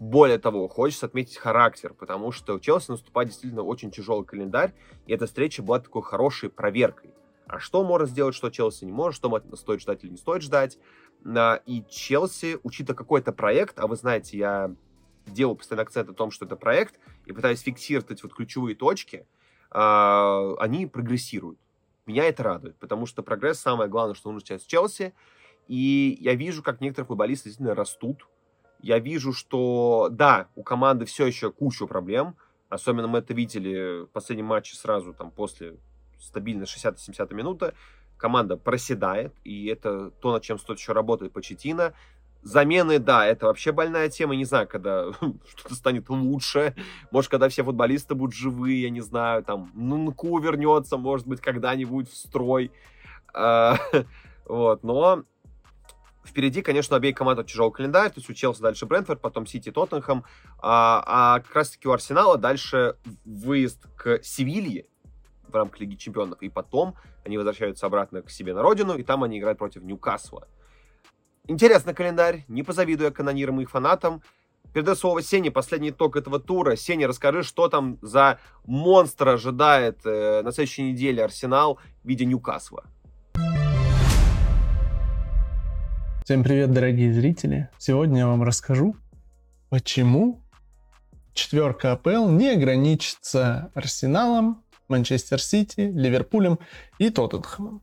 Более 0.00 0.38
того, 0.38 0.68
хочется 0.68 1.06
отметить 1.06 1.36
характер, 1.36 1.94
потому 1.94 2.32
что 2.32 2.54
у 2.54 2.60
Челси 2.60 2.90
наступает 2.90 3.28
действительно 3.28 3.62
очень 3.62 3.90
тяжелый 3.90 4.24
календарь, 4.24 4.74
и 5.06 5.12
эта 5.12 5.26
встреча 5.26 5.62
была 5.62 5.78
такой 5.78 6.02
хорошей 6.02 6.50
проверкой. 6.50 7.14
А 7.46 7.58
что 7.58 7.84
может 7.84 8.10
сделать, 8.10 8.34
что 8.34 8.50
Челси 8.50 8.84
не 8.86 8.92
может, 8.92 9.16
что 9.16 9.42
стоит 9.56 9.80
ждать 9.80 10.02
или 10.02 10.10
не 10.10 10.16
стоит 10.16 10.42
ждать. 10.42 10.78
А, 11.24 11.60
и 11.66 11.84
Челси, 11.88 12.58
учитывая 12.62 12.96
какой-то 12.96 13.32
проект, 13.32 13.78
а 13.78 13.86
вы 13.86 13.96
знаете, 13.96 14.36
я 14.36 14.74
делаю 15.26 15.56
постоянно 15.56 15.82
акцент 15.82 16.10
о 16.10 16.14
том, 16.14 16.30
что 16.30 16.44
это 16.44 16.56
проект, 16.56 16.98
и 17.26 17.32
пытаюсь 17.32 17.60
фиксировать 17.60 18.10
эти 18.10 18.22
вот 18.22 18.34
ключевые 18.34 18.74
точки, 18.74 19.26
а, 19.70 20.54
они 20.58 20.86
прогрессируют. 20.86 21.58
Меня 22.06 22.24
это 22.24 22.42
радует, 22.42 22.76
потому 22.78 23.06
что 23.06 23.22
прогресс 23.22 23.58
самое 23.58 23.88
главное, 23.88 24.14
что 24.14 24.30
нужно 24.30 24.46
сейчас 24.46 24.62
в 24.62 24.68
Челси. 24.68 25.14
И 25.68 26.18
я 26.20 26.34
вижу, 26.34 26.62
как 26.62 26.80
некоторые 26.80 27.06
футболисты 27.06 27.48
действительно 27.48 27.74
растут, 27.74 28.26
я 28.84 28.98
вижу, 28.98 29.32
что 29.32 30.08
да, 30.10 30.48
у 30.56 30.62
команды 30.62 31.06
все 31.06 31.26
еще 31.26 31.50
куча 31.50 31.86
проблем. 31.86 32.36
Особенно 32.68 33.08
мы 33.08 33.20
это 33.20 33.32
видели 33.32 34.04
в 34.04 34.08
последнем 34.08 34.44
матче 34.46 34.76
сразу 34.76 35.14
там 35.14 35.30
после 35.30 35.76
стабильно 36.20 36.64
60-70 36.64 37.34
минуты. 37.34 37.72
команда 38.18 38.58
проседает, 38.58 39.34
и 39.42 39.66
это 39.66 40.10
то, 40.20 40.32
над 40.32 40.42
чем 40.42 40.58
стоит 40.58 40.78
еще 40.78 40.92
работать 40.92 41.32
Почетина. 41.32 41.94
Замены, 42.42 42.98
да, 42.98 43.26
это 43.26 43.46
вообще 43.46 43.72
больная 43.72 44.10
тема. 44.10 44.36
Не 44.36 44.44
знаю, 44.44 44.68
когда 44.68 45.12
что-то 45.48 45.74
станет 45.74 46.10
лучше. 46.10 46.74
Может, 47.10 47.30
когда 47.30 47.48
все 47.48 47.64
футболисты 47.64 48.14
будут 48.14 48.34
живые, 48.34 48.82
я 48.82 48.90
не 48.90 49.00
знаю, 49.00 49.42
там, 49.44 49.70
Нунку 49.74 50.38
вернется, 50.38 50.98
может 50.98 51.26
быть, 51.26 51.40
когда-нибудь 51.40 52.10
в 52.10 52.14
строй. 52.14 52.70
А, 53.32 53.78
вот, 54.44 54.84
но 54.84 55.24
Впереди, 56.24 56.62
конечно, 56.62 56.96
обеих 56.96 57.16
команд 57.16 57.46
тяжелый 57.46 57.72
календарь, 57.72 58.08
то 58.08 58.18
есть 58.18 58.30
у 58.30 58.32
Челси 58.32 58.62
дальше 58.62 58.86
Брентфорд, 58.86 59.20
потом 59.20 59.46
Сити, 59.46 59.70
Тоттенхэм, 59.70 60.24
а, 60.58 61.02
а 61.06 61.40
как 61.40 61.54
раз-таки 61.54 61.86
у 61.86 61.92
Арсенала 61.92 62.38
дальше 62.38 62.96
выезд 63.24 63.86
к 63.96 64.22
Севилье 64.22 64.86
в 65.46 65.54
рамках 65.54 65.80
Лиги 65.80 65.96
Чемпионов, 65.96 66.40
и 66.40 66.48
потом 66.48 66.96
они 67.24 67.36
возвращаются 67.36 67.86
обратно 67.86 68.22
к 68.22 68.30
себе 68.30 68.54
на 68.54 68.62
родину, 68.62 68.96
и 68.96 69.02
там 69.02 69.22
они 69.22 69.38
играют 69.38 69.58
против 69.58 69.82
Ньюкасла. 69.82 70.48
Интересный 71.46 71.92
календарь, 71.92 72.44
не 72.48 72.62
позавидую 72.62 73.08
я 73.08 73.12
канонирам 73.12 73.60
и 73.60 73.64
их 73.64 73.70
фанатам. 73.70 74.22
Передаю 74.72 74.96
слово 74.96 75.22
Сене, 75.22 75.50
последний 75.50 75.90
итог 75.90 76.16
этого 76.16 76.40
тура. 76.40 76.74
Сеня, 76.74 77.06
расскажи, 77.06 77.42
что 77.42 77.68
там 77.68 77.98
за 78.00 78.40
монстр 78.64 79.28
ожидает 79.28 80.00
э, 80.04 80.42
на 80.42 80.52
следующей 80.52 80.90
неделе 80.90 81.22
Арсенал 81.22 81.78
в 82.02 82.08
виде 82.08 82.24
Ньюкасла. 82.24 82.84
Всем 86.24 86.42
привет, 86.42 86.72
дорогие 86.72 87.12
зрители! 87.12 87.68
Сегодня 87.76 88.20
я 88.20 88.26
вам 88.26 88.42
расскажу, 88.42 88.96
почему 89.68 90.40
четверка 91.34 91.92
АПЛ 91.92 92.30
не 92.30 92.48
ограничится 92.48 93.70
Арсеналом, 93.74 94.64
Манчестер 94.88 95.38
Сити, 95.38 95.82
Ливерпулем 95.82 96.58
и 96.96 97.10
Тоттенхэмом. 97.10 97.82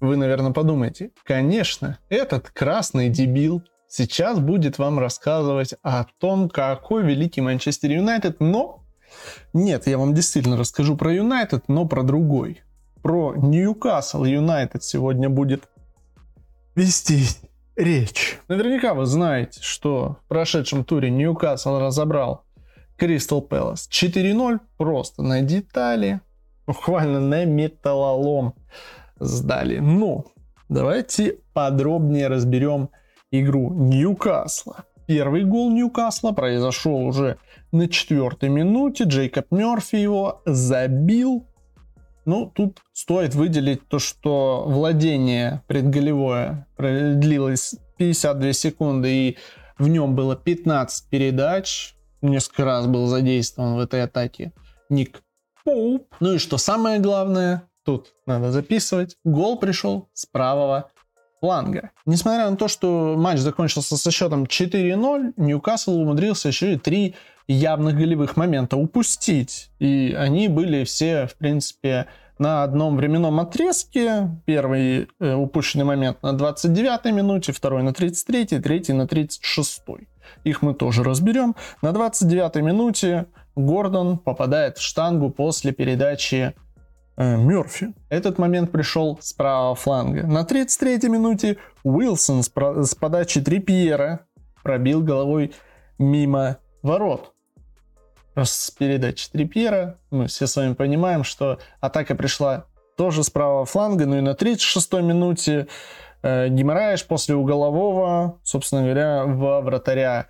Вы, 0.00 0.16
наверное, 0.18 0.52
подумаете, 0.52 1.12
конечно, 1.24 1.98
этот 2.10 2.50
красный 2.50 3.08
дебил 3.08 3.62
сейчас 3.88 4.38
будет 4.38 4.76
вам 4.76 4.98
рассказывать 4.98 5.74
о 5.82 6.04
том, 6.18 6.50
какой 6.50 7.02
великий 7.02 7.40
Манчестер 7.40 7.92
Юнайтед, 7.92 8.38
но 8.38 8.84
нет, 9.54 9.86
я 9.86 9.96
вам 9.96 10.12
действительно 10.12 10.58
расскажу 10.58 10.94
про 10.94 11.14
Юнайтед, 11.14 11.68
но 11.68 11.86
про 11.86 12.02
другой. 12.02 12.60
Про 13.02 13.34
Ньюкасл 13.34 14.24
Юнайтед 14.24 14.84
сегодня 14.84 15.30
будет 15.30 15.70
вестись 16.74 17.40
речь. 17.78 18.38
Наверняка 18.48 18.92
вы 18.92 19.06
знаете, 19.06 19.60
что 19.62 20.18
в 20.24 20.28
прошедшем 20.28 20.84
туре 20.84 21.10
Ньюкасл 21.10 21.78
разобрал 21.78 22.44
Кристал 22.96 23.40
Пэлас 23.40 23.88
4-0 23.90 24.58
просто 24.76 25.22
на 25.22 25.40
детали, 25.40 26.20
буквально 26.66 27.20
на 27.20 27.44
металлолом 27.44 28.54
сдали. 29.20 29.78
Но 29.78 30.26
давайте 30.68 31.38
подробнее 31.54 32.26
разберем 32.26 32.90
игру 33.30 33.72
Ньюкасла. 33.72 34.84
Первый 35.06 35.44
гол 35.44 35.70
Ньюкасла 35.70 36.32
произошел 36.32 36.96
уже 37.06 37.38
на 37.72 37.88
четвертой 37.88 38.48
минуте. 38.48 39.04
Джейкоб 39.04 39.46
Мерфи 39.52 39.96
его 39.96 40.42
забил 40.44 41.46
ну, 42.28 42.52
тут 42.54 42.82
стоит 42.92 43.34
выделить 43.34 43.88
то, 43.88 43.98
что 43.98 44.64
владение 44.66 45.62
предголевое 45.66 46.66
длилось 46.76 47.76
52 47.96 48.52
секунды, 48.52 49.10
и 49.10 49.38
в 49.78 49.88
нем 49.88 50.14
было 50.14 50.36
15 50.36 51.08
передач. 51.08 51.94
Несколько 52.20 52.66
раз 52.66 52.86
был 52.86 53.06
задействован 53.06 53.76
в 53.76 53.78
этой 53.78 54.02
атаке 54.02 54.52
Ник 54.90 55.22
Поуп. 55.64 56.14
Ну 56.20 56.34
и 56.34 56.38
что 56.38 56.58
самое 56.58 57.00
главное, 57.00 57.62
тут 57.82 58.12
надо 58.26 58.52
записывать, 58.52 59.16
гол 59.24 59.58
пришел 59.58 60.10
с 60.12 60.26
правого 60.26 60.90
фланга. 61.40 61.92
Несмотря 62.04 62.50
на 62.50 62.58
то, 62.58 62.68
что 62.68 63.14
матч 63.16 63.38
закончился 63.38 63.96
со 63.96 64.10
счетом 64.10 64.44
4-0, 64.44 65.32
Ньюкасл 65.38 65.98
умудрился 65.98 66.48
еще 66.48 66.74
и 66.74 66.78
три 66.78 67.14
явных 67.48 67.96
голевых 67.96 68.36
момента 68.36 68.76
упустить. 68.76 69.70
И 69.78 70.14
они 70.16 70.48
были 70.48 70.84
все, 70.84 71.26
в 71.26 71.34
принципе, 71.36 72.06
на 72.38 72.62
одном 72.62 72.96
временном 72.96 73.40
отрезке. 73.40 74.30
Первый 74.44 75.08
э, 75.18 75.34
упущенный 75.34 75.84
момент 75.84 76.22
на 76.22 76.34
29-й 76.34 77.10
минуте, 77.10 77.52
второй 77.52 77.82
на 77.82 77.90
33-й, 77.90 78.60
третий 78.60 78.92
на 78.92 79.02
36-й. 79.02 80.08
Их 80.44 80.62
мы 80.62 80.74
тоже 80.74 81.02
разберем. 81.02 81.56
На 81.82 81.88
29-й 81.88 82.62
минуте 82.62 83.26
Гордон 83.56 84.18
попадает 84.18 84.76
в 84.76 84.82
штангу 84.82 85.30
после 85.30 85.72
передачи 85.72 86.54
э, 87.16 87.36
Мерфи. 87.36 87.94
Этот 88.10 88.38
момент 88.38 88.70
пришел 88.70 89.18
с 89.22 89.32
правого 89.32 89.74
фланга. 89.74 90.26
На 90.26 90.42
33-й 90.42 91.08
минуте 91.08 91.56
Уилсон 91.82 92.42
с, 92.42 92.52
с 92.54 92.94
подачи 92.94 93.40
Трипьера 93.40 94.26
пробил 94.62 95.02
головой 95.02 95.54
мимо 95.98 96.58
ворот 96.82 97.32
с 98.44 98.70
передачи 98.70 99.30
Трипьера. 99.30 99.98
Мы 100.10 100.26
все 100.26 100.46
с 100.46 100.56
вами 100.56 100.74
понимаем, 100.74 101.24
что 101.24 101.58
атака 101.80 102.14
пришла 102.14 102.66
тоже 102.96 103.22
с 103.22 103.30
правого 103.30 103.64
фланга, 103.64 104.06
ну 104.06 104.18
и 104.18 104.20
на 104.20 104.30
36-й 104.30 105.02
минуте 105.02 105.68
э, 106.22 106.48
Гимараеш 106.48 107.06
после 107.06 107.36
уголового, 107.36 108.40
собственно 108.42 108.82
говоря, 108.82 109.24
в 109.24 109.60
вратаря 109.60 110.26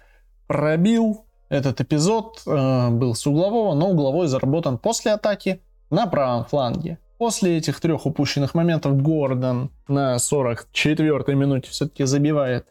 пробил. 0.47 1.27
Этот 1.49 1.81
эпизод 1.81 2.43
э, 2.47 2.89
был 2.91 3.15
с 3.15 3.27
углового, 3.27 3.75
но 3.75 3.91
угловой 3.91 4.29
заработан 4.29 4.77
после 4.77 5.13
атаки 5.13 5.63
на 5.91 6.07
правом 6.07 6.45
фланге. 6.45 6.99
После 7.17 7.57
этих 7.57 7.81
трех 7.81 8.07
упущенных 8.07 8.55
моментов 8.55 9.01
Гордон 9.03 9.73
на 9.89 10.17
44-й 10.17 11.35
минуте 11.35 11.71
все-таки 11.71 12.05
забивает 12.05 12.67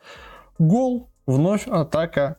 гол. 0.58 1.10
Вновь 1.26 1.68
атака 1.68 2.38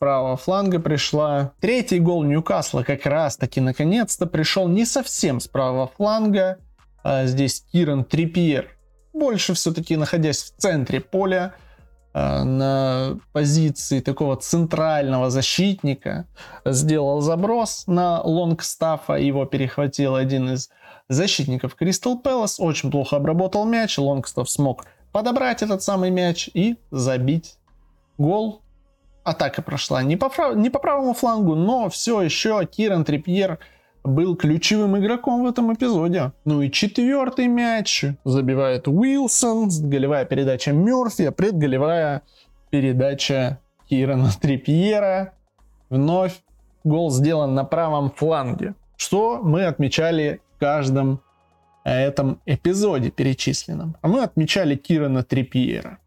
правого 0.00 0.36
фланга 0.36 0.80
пришла. 0.80 1.52
Третий 1.60 2.00
гол 2.00 2.24
Ньюкасла 2.24 2.82
как 2.82 3.06
раз-таки 3.06 3.60
наконец-то 3.60 4.26
пришел 4.26 4.66
не 4.66 4.84
совсем 4.84 5.38
с 5.38 5.46
правого 5.46 5.90
фланга. 5.96 6.58
А 7.04 7.26
здесь 7.26 7.64
Киран 7.72 8.04
Трипьер, 8.04 8.76
больше 9.12 9.54
все-таки 9.54 9.96
находясь 9.96 10.42
в 10.42 10.56
центре 10.56 11.00
поля, 11.00 11.54
а, 12.12 12.44
на 12.44 13.18
позиции 13.32 14.00
такого 14.00 14.36
центрального 14.36 15.30
защитника, 15.30 16.26
сделал 16.64 17.20
заброс 17.20 17.84
на 17.86 18.20
Лонгстафа, 18.22 19.14
его 19.14 19.44
перехватил 19.44 20.16
один 20.16 20.50
из 20.50 20.70
защитников 21.08 21.74
Кристал 21.74 22.18
Пэлас, 22.18 22.58
очень 22.58 22.90
плохо 22.90 23.16
обработал 23.16 23.64
мяч, 23.64 23.98
Лонгстаф 23.98 24.50
смог 24.50 24.86
подобрать 25.12 25.62
этот 25.62 25.82
самый 25.82 26.10
мяч 26.10 26.48
и 26.52 26.76
забить 26.90 27.56
гол 28.18 28.62
атака 29.30 29.62
прошла 29.62 30.02
не 30.02 30.16
по, 30.16 30.30
не 30.54 30.70
по 30.70 30.78
правому 30.78 31.14
флангу, 31.14 31.54
но 31.54 31.88
все 31.88 32.22
еще 32.22 32.64
Киран 32.66 33.04
Трипьер 33.04 33.58
был 34.02 34.36
ключевым 34.36 34.98
игроком 34.98 35.42
в 35.42 35.46
этом 35.46 35.72
эпизоде. 35.72 36.32
Ну 36.44 36.62
и 36.62 36.70
четвертый 36.70 37.46
мяч 37.46 38.04
забивает 38.24 38.88
Уилсон, 38.88 39.68
голевая 39.82 40.24
передача 40.24 40.72
Мерфи, 40.72 41.22
а 41.22 41.32
предголевая 41.32 42.22
передача 42.70 43.60
Кирана 43.88 44.30
Трипьера. 44.40 45.34
Вновь 45.90 46.40
гол 46.84 47.10
сделан 47.10 47.54
на 47.54 47.64
правом 47.64 48.10
фланге. 48.10 48.74
Что 48.96 49.40
мы 49.42 49.64
отмечали 49.64 50.40
в 50.56 50.60
каждом 50.60 51.20
этом 51.84 52.40
эпизоде 52.46 53.10
перечисленном. 53.10 53.96
А 54.02 54.08
мы 54.08 54.22
отмечали 54.22 54.76
Кирана 54.76 55.22
Трипьера. 55.22 55.98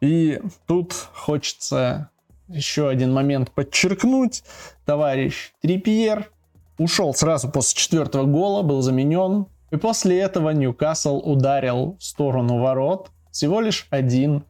И 0.00 0.40
тут 0.66 0.92
хочется 0.92 2.10
еще 2.48 2.88
один 2.88 3.12
момент 3.12 3.50
подчеркнуть. 3.50 4.42
Товарищ 4.84 5.52
Трипьер 5.60 6.30
ушел 6.78 7.14
сразу 7.14 7.48
после 7.48 7.78
четвертого 7.78 8.24
гола, 8.24 8.62
был 8.62 8.82
заменен. 8.82 9.46
И 9.70 9.76
после 9.76 10.18
этого 10.18 10.50
Ньюкасл 10.50 11.18
ударил 11.18 11.96
в 11.98 12.04
сторону 12.04 12.58
ворот 12.58 13.10
всего 13.30 13.60
лишь 13.60 13.86
один 13.90 14.44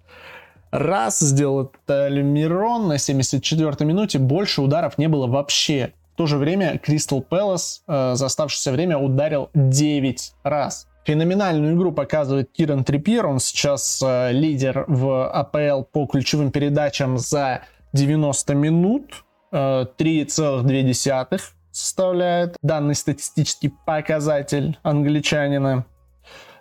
раз. 0.71 1.19
Сделал 1.19 1.73
это 1.87 2.09
на 2.09 2.95
74-й 2.95 3.85
минуте. 3.85 4.19
Больше 4.19 4.63
ударов 4.63 4.99
не 4.99 5.09
было 5.09 5.27
вообще. 5.27 5.93
В 6.15 6.17
то 6.19 6.27
же 6.27 6.37
время 6.37 6.79
Кристал 6.79 7.23
Пэлас 7.23 7.83
э, 7.87 8.15
за 8.15 8.27
оставшееся 8.27 8.73
время 8.73 8.99
ударил 8.99 9.51
9 9.55 10.33
раз. 10.43 10.89
Феноменальную 11.05 11.75
игру 11.75 11.93
показывает 11.93 12.51
Киран 12.53 12.85
Трипьер. 12.85 13.27
Он 13.27 13.41
сейчас 13.41 14.03
э, 14.05 14.33
лидер 14.33 14.85
в 14.89 15.31
АПЛ 15.31 15.85
по 15.85 16.07
ключевым 16.07 16.51
передачам 16.51 17.19
за 17.19 17.63
90 17.93 18.55
минут, 18.55 19.25
3,2 19.53 21.27
э, 21.31 21.39
составляет 21.71 22.57
данный 22.63 22.95
статистический 22.95 23.73
показатель 23.87 24.79
англичанина. 24.83 25.87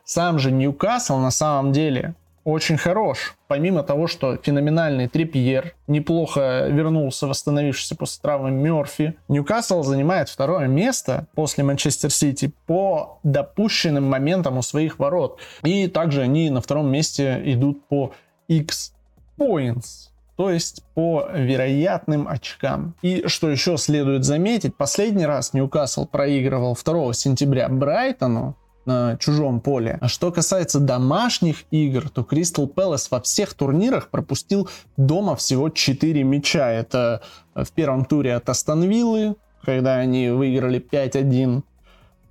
Сам 0.04 0.40
же 0.40 0.52
Ньюкасл 0.52 1.18
на 1.18 1.32
самом 1.32 1.72
деле 1.72 2.16
очень 2.48 2.78
хорош. 2.78 3.36
Помимо 3.50 3.84
того, 3.84 4.08
что 4.08 4.38
феноменальный 4.38 5.10
Трипьер 5.10 5.76
неплохо 5.88 6.68
вернулся, 6.70 7.28
восстановившийся 7.28 7.98
после 7.98 8.22
травмы 8.22 8.52
Мерфи, 8.52 9.16
Ньюкасл 9.28 9.84
занимает 9.84 10.30
второе 10.30 10.68
место 10.68 11.28
после 11.36 11.66
Манчестер 11.66 12.10
Сити 12.10 12.54
по 12.66 13.20
допущенным 13.24 14.06
моментам 14.06 14.58
у 14.58 14.62
своих 14.62 14.98
ворот. 14.98 15.42
И 15.64 15.88
также 15.88 16.22
они 16.22 16.50
на 16.50 16.62
втором 16.62 16.90
месте 16.90 17.42
идут 17.44 17.86
по 17.90 18.14
X 18.48 18.94
points 19.38 20.08
то 20.38 20.50
есть 20.52 20.84
по 20.94 21.28
вероятным 21.34 22.28
очкам. 22.28 22.96
И 23.02 23.28
что 23.28 23.50
еще 23.50 23.78
следует 23.78 24.24
заметить, 24.24 24.76
последний 24.76 25.26
раз 25.26 25.54
Ньюкасл 25.54 26.06
проигрывал 26.06 26.78
2 26.82 27.14
сентября 27.14 27.68
Брайтону, 27.68 28.56
на 28.88 29.18
чужом 29.18 29.60
поле. 29.60 29.98
А 30.00 30.08
что 30.08 30.32
касается 30.32 30.80
домашних 30.80 31.66
игр, 31.72 32.10
то 32.10 32.24
Кристал 32.24 32.68
Пэлас 32.68 33.12
во 33.12 33.20
всех 33.20 33.54
турнирах 33.54 34.10
пропустил 34.10 34.70
дома 34.96 35.36
всего 35.36 35.70
4 35.70 36.24
мяча. 36.24 36.72
Это 36.72 37.22
в 37.54 37.70
первом 37.74 38.06
туре 38.06 38.34
от 38.34 38.48
Астон 38.48 38.84
Виллы, 38.84 39.36
когда 39.62 39.98
они 39.98 40.30
выиграли 40.30 40.80
5-1. 40.80 41.64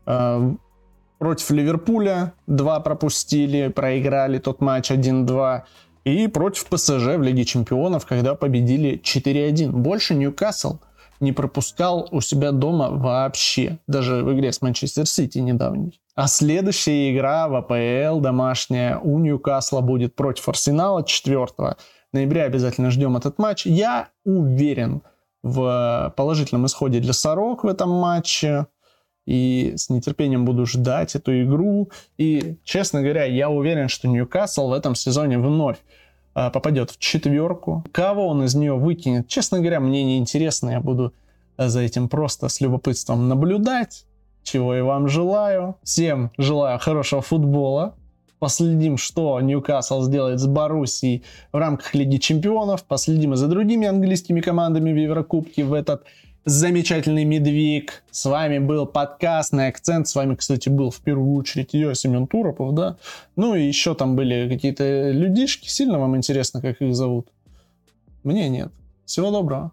Э, 0.06 0.54
против 1.18 1.50
Ливерпуля 1.50 2.32
2 2.46 2.80
пропустили, 2.80 3.68
проиграли 3.68 4.38
тот 4.38 4.62
матч 4.62 4.90
1-2. 4.90 5.62
И 6.06 6.28
против 6.28 6.66
ПСЖ 6.66 7.16
в 7.16 7.22
Лиге 7.22 7.44
Чемпионов, 7.44 8.06
когда 8.06 8.36
победили 8.36 9.00
4-1. 9.02 9.72
Больше 9.72 10.14
Ньюкасл 10.14 10.78
не 11.18 11.32
пропускал 11.32 12.08
у 12.12 12.20
себя 12.20 12.52
дома 12.52 12.90
вообще. 12.90 13.78
Даже 13.88 14.22
в 14.22 14.32
игре 14.32 14.52
с 14.52 14.62
Манчестер 14.62 15.06
Сити 15.06 15.38
недавней. 15.38 16.00
А 16.14 16.28
следующая 16.28 17.12
игра 17.12 17.48
в 17.48 17.56
АПЛ 17.56 18.20
домашняя 18.20 18.98
у 18.98 19.18
Ньюкасла 19.18 19.80
будет 19.80 20.14
против 20.14 20.48
Арсенала 20.48 21.02
4 21.04 21.44
ноября. 22.12 22.44
Обязательно 22.44 22.92
ждем 22.92 23.16
этот 23.16 23.40
матч. 23.40 23.66
Я 23.66 24.10
уверен 24.24 25.02
в 25.42 26.14
положительном 26.16 26.66
исходе 26.66 27.00
для 27.00 27.14
Сорок 27.14 27.64
в 27.64 27.66
этом 27.66 27.90
матче. 27.90 28.68
И 29.26 29.74
с 29.76 29.90
нетерпением 29.90 30.44
буду 30.44 30.66
ждать 30.66 31.16
эту 31.16 31.42
игру. 31.42 31.90
И, 32.16 32.56
честно 32.64 33.02
говоря, 33.02 33.24
я 33.24 33.50
уверен, 33.50 33.88
что 33.88 34.08
Ньюкасл 34.08 34.68
в 34.68 34.72
этом 34.72 34.94
сезоне 34.94 35.38
вновь 35.38 35.78
а, 36.34 36.50
попадет 36.50 36.90
в 36.90 36.98
четверку. 36.98 37.84
Кого 37.92 38.28
он 38.28 38.44
из 38.44 38.54
нее 38.54 38.74
выкинет, 38.74 39.26
честно 39.26 39.58
говоря, 39.58 39.80
мне 39.80 40.04
не 40.04 40.18
интересно. 40.18 40.70
Я 40.70 40.80
буду 40.80 41.12
э, 41.56 41.68
за 41.68 41.80
этим 41.80 42.08
просто 42.08 42.48
с 42.48 42.60
любопытством 42.60 43.28
наблюдать, 43.28 44.04
чего 44.44 44.76
и 44.76 44.80
вам 44.80 45.08
желаю. 45.08 45.76
Всем 45.82 46.30
желаю 46.38 46.78
хорошего 46.78 47.22
футбола. 47.22 47.94
Последим, 48.38 48.98
что 48.98 49.40
Ньюкасл 49.40 50.02
сделает 50.02 50.38
с 50.38 50.46
Боруссией 50.46 51.24
в 51.52 51.56
рамках 51.56 51.94
Лиги 51.94 52.18
Чемпионов. 52.18 52.84
Последим 52.84 53.32
и 53.32 53.36
за 53.36 53.48
другими 53.48 53.88
английскими 53.88 54.40
командами 54.40 54.92
в 54.92 54.96
Еврокубке 54.96 55.64
в 55.64 55.72
этот 55.72 56.04
замечательный 56.46 57.24
медвиг. 57.24 58.04
С 58.10 58.24
вами 58.24 58.58
был 58.58 58.86
подкаст 58.86 59.52
на 59.52 59.66
акцент. 59.66 60.08
С 60.08 60.14
вами, 60.14 60.36
кстати, 60.36 60.68
был 60.68 60.90
в 60.90 61.00
первую 61.00 61.34
очередь 61.34 61.74
я, 61.74 61.92
Семен 61.94 62.26
Туропов, 62.28 62.72
да. 62.72 62.96
Ну 63.34 63.54
и 63.56 63.66
еще 63.66 63.94
там 63.94 64.16
были 64.16 64.48
какие-то 64.48 65.10
людишки. 65.10 65.68
Сильно 65.68 65.98
вам 65.98 66.16
интересно, 66.16 66.62
как 66.62 66.80
их 66.80 66.94
зовут? 66.94 67.26
Мне 68.22 68.48
нет. 68.48 68.72
Всего 69.04 69.30
доброго. 69.30 69.72